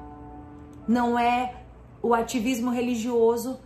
[0.87, 1.57] não é
[2.01, 3.59] o ativismo religioso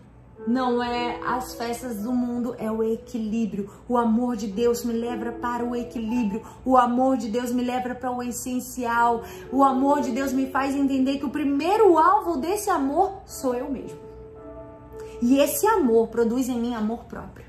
[0.46, 3.70] não é as festas do mundo, é o equilíbrio.
[3.88, 6.42] O amor de Deus me leva para o equilíbrio.
[6.64, 9.22] O amor de Deus me leva para o essencial.
[9.52, 13.70] O amor de Deus me faz entender que o primeiro alvo desse amor sou eu
[13.70, 13.98] mesmo.
[15.20, 17.46] E esse amor produz em mim amor próprio.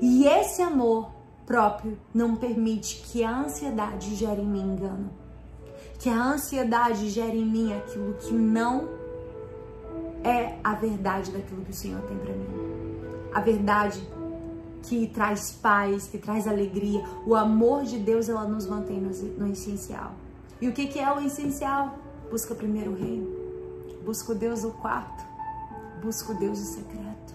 [0.00, 1.10] E esse amor
[1.46, 5.10] próprio não permite que a ansiedade gere em mim engano.
[5.98, 9.03] Que a ansiedade gere em mim aquilo que não
[10.24, 12.48] é a verdade daquilo que o Senhor tem para mim.
[13.32, 14.02] A verdade
[14.82, 17.04] que traz paz, que traz alegria.
[17.26, 20.12] O amor de Deus, ela nos mantém no, no essencial.
[20.60, 21.98] E o que, que é o essencial?
[22.30, 23.28] Busca primeiro o reino.
[24.04, 25.24] Busca o Deus do quarto.
[26.02, 27.34] Busca o Deus do secreto.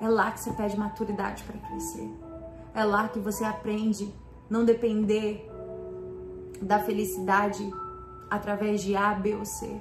[0.00, 2.10] É lá que você pede maturidade para crescer.
[2.74, 4.12] É lá que você aprende
[4.50, 5.48] não depender
[6.60, 7.68] da felicidade
[8.28, 9.80] através de A, B ou C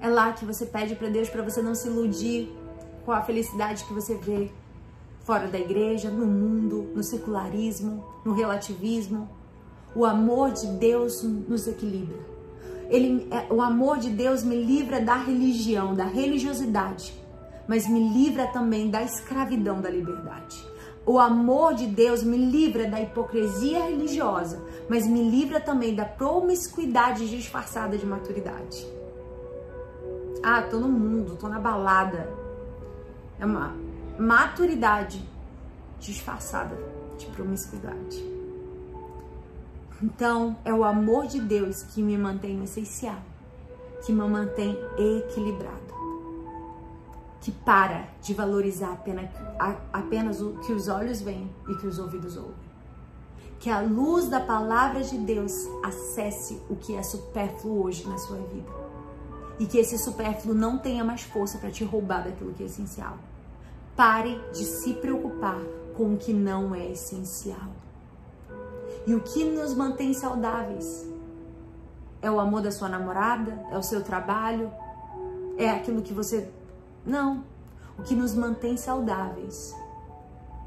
[0.00, 2.52] é lá que você pede para Deus para você não se iludir
[3.04, 4.50] com a felicidade que você vê
[5.24, 9.28] fora da igreja, no mundo, no secularismo, no relativismo.
[9.94, 12.18] O amor de Deus nos equilibra.
[12.88, 17.12] Ele, é, o amor de Deus me livra da religião, da religiosidade,
[17.66, 20.64] mas me livra também da escravidão da liberdade.
[21.04, 27.28] O amor de Deus me livra da hipocrisia religiosa, mas me livra também da promiscuidade
[27.28, 28.95] disfarçada de maturidade.
[30.42, 32.28] Ah, tô no mundo, tô na balada.
[33.38, 33.74] É uma
[34.18, 35.22] maturidade
[35.98, 36.76] disfarçada
[37.18, 38.24] de promiscuidade.
[40.02, 43.18] Então, é o amor de Deus que me mantém essencial,
[44.04, 45.94] que me mantém equilibrado,
[47.40, 49.30] que para de valorizar apenas,
[49.92, 52.66] apenas o que os olhos veem e que os ouvidos ouvem.
[53.58, 58.36] Que a luz da palavra de Deus acesse o que é supérfluo hoje na sua
[58.36, 58.85] vida
[59.58, 63.16] e que esse supérfluo não tenha mais força para te roubar daquilo que é essencial.
[63.94, 65.60] Pare de se preocupar
[65.96, 67.70] com o que não é essencial.
[69.06, 71.06] E o que nos mantém saudáveis?
[72.20, 73.64] É o amor da sua namorada?
[73.70, 74.70] É o seu trabalho?
[75.56, 76.50] É aquilo que você.
[77.04, 77.44] Não.
[77.98, 79.74] O que nos mantém saudáveis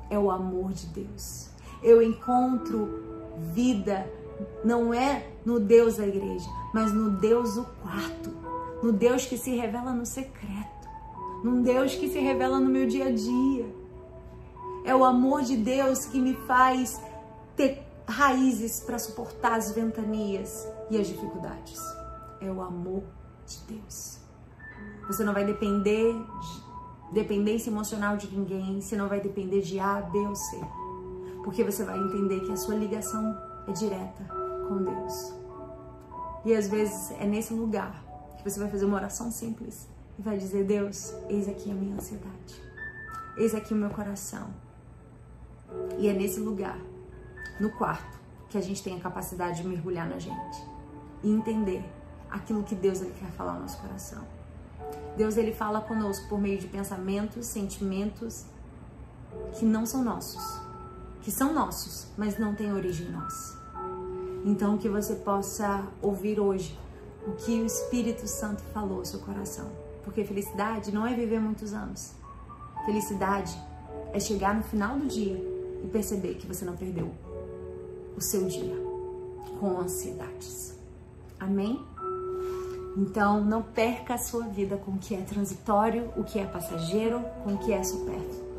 [0.09, 1.49] é o amor de Deus.
[1.83, 3.03] Eu encontro
[3.53, 4.09] vida
[4.63, 8.48] não é no Deus da igreja, mas no Deus do quarto
[8.81, 10.89] no Deus que se revela no secreto,
[11.43, 13.65] num Deus que se revela no meu dia a dia.
[14.85, 17.01] É o amor de Deus que me faz
[17.55, 21.79] ter raízes para suportar as ventanias e as dificuldades.
[22.41, 23.03] É o amor
[23.45, 24.19] de Deus.
[25.07, 30.01] Você não vai depender de dependência emocional de ninguém, você não vai depender de A,
[30.01, 30.59] B ou C.
[31.43, 34.23] Porque você vai entender que a sua ligação é direta
[34.67, 35.33] com Deus.
[36.45, 38.08] E às vezes é nesse lugar
[38.39, 39.87] que você vai fazer uma oração simples
[40.17, 42.61] e vai dizer: Deus, eis aqui a minha ansiedade,
[43.37, 44.47] eis aqui o meu coração.
[45.97, 46.79] E é nesse lugar,
[47.59, 48.17] no quarto,
[48.49, 50.63] que a gente tem a capacidade de mergulhar na gente
[51.21, 51.83] e entender
[52.31, 54.23] aquilo que Deus ele quer falar no nosso coração.
[55.17, 58.45] Deus ele fala conosco por meio de pensamentos, sentimentos
[59.53, 60.59] que não são nossos,
[61.21, 63.59] que são nossos, mas não têm origem nossa.
[64.45, 66.79] Então que você possa ouvir hoje
[67.27, 69.69] o que o Espírito Santo falou ao seu coração.
[70.03, 72.13] Porque felicidade não é viver muitos anos.
[72.85, 73.55] Felicidade
[74.13, 75.37] é chegar no final do dia
[75.83, 77.11] e perceber que você não perdeu
[78.15, 78.75] o seu dia
[79.59, 80.77] com ansiedades.
[81.39, 81.85] Amém?
[82.97, 87.23] Então, não perca a sua vida com o que é transitório, o que é passageiro,
[87.43, 88.49] com o que é supérfluo.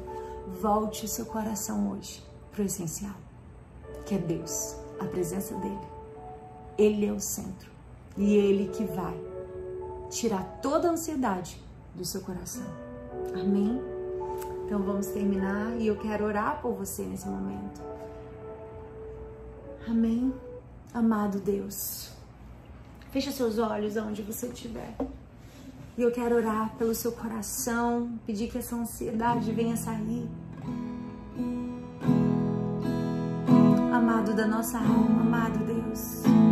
[0.60, 3.14] volte o seu coração hoje para o essencial,
[4.06, 5.78] que é Deus, a presença dele.
[6.78, 7.70] Ele é o centro
[8.16, 9.18] e ele que vai
[10.10, 11.60] tirar toda a ansiedade
[11.94, 12.66] do seu coração.
[13.34, 13.80] Amém?
[14.66, 17.80] Então vamos terminar e eu quero orar por você nesse momento.
[19.88, 20.32] Amém?
[20.92, 22.10] Amado Deus,
[23.10, 24.94] feche seus olhos aonde você estiver.
[25.96, 30.28] E eu quero orar pelo seu coração, pedir que essa ansiedade venha sair.
[33.92, 36.49] Amado da nossa alma, amado Deus.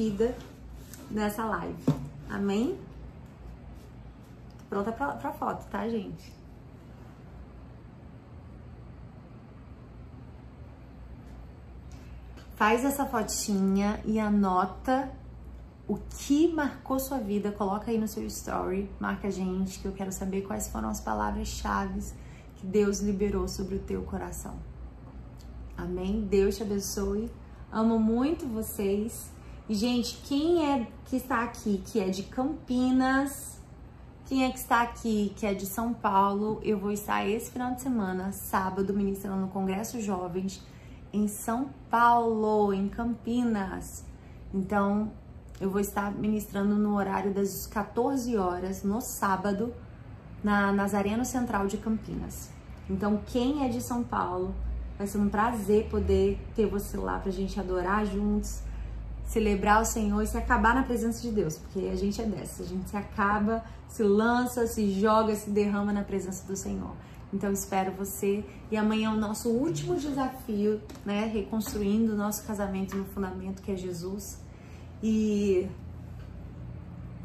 [0.00, 0.34] Vida
[1.10, 1.84] nessa live.
[2.30, 2.78] Amém?
[4.70, 6.32] Pronta pra, pra foto, tá, gente?
[12.56, 15.10] Faz essa fotinha e anota
[15.86, 17.52] o que marcou sua vida.
[17.52, 21.00] Coloca aí no seu story, marca a gente, que eu quero saber quais foram as
[21.00, 22.00] palavras-chave
[22.56, 24.54] que Deus liberou sobre o teu coração.
[25.76, 26.22] Amém?
[26.22, 27.30] Deus te abençoe.
[27.70, 29.30] Amo muito vocês.
[29.72, 33.60] Gente, quem é que está aqui, que é de Campinas,
[34.26, 37.72] quem é que está aqui, que é de São Paulo, eu vou estar esse final
[37.76, 40.60] de semana, sábado, ministrando no Congresso Jovens,
[41.12, 44.04] em São Paulo, em Campinas.
[44.52, 45.12] Então,
[45.60, 49.72] eu vou estar ministrando no horário das 14 horas, no sábado,
[50.42, 52.50] na Nazareno Central de Campinas.
[52.88, 54.52] Então, quem é de São Paulo,
[54.98, 58.68] vai ser um prazer poder ter você lá pra gente adorar juntos,
[59.30, 62.64] celebrar o Senhor e se acabar na presença de Deus, porque a gente é dessa,
[62.64, 66.90] a gente se acaba, se lança, se joga, se derrama na presença do Senhor.
[67.32, 72.96] Então espero você e amanhã é o nosso último desafio, né, reconstruindo o nosso casamento
[72.96, 74.40] no fundamento que é Jesus.
[75.00, 75.68] E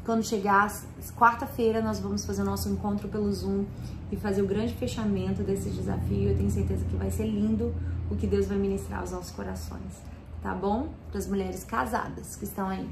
[0.04, 0.72] quando chegar
[1.16, 3.64] quarta-feira nós vamos fazer o nosso encontro pelo Zoom
[4.12, 6.30] e fazer o grande fechamento desse desafio.
[6.30, 7.74] Eu tenho certeza que vai ser lindo
[8.08, 10.00] o que Deus vai ministrar aos nossos corações,
[10.46, 10.90] tá bom?
[11.08, 12.88] Para as mulheres casadas que estão aí.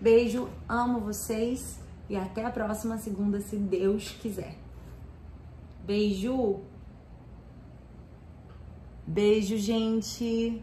[0.00, 4.56] Beijo, amo vocês e até a próxima segunda, se Deus quiser.
[5.84, 6.60] Beijo!
[9.04, 10.62] Beijo, gente!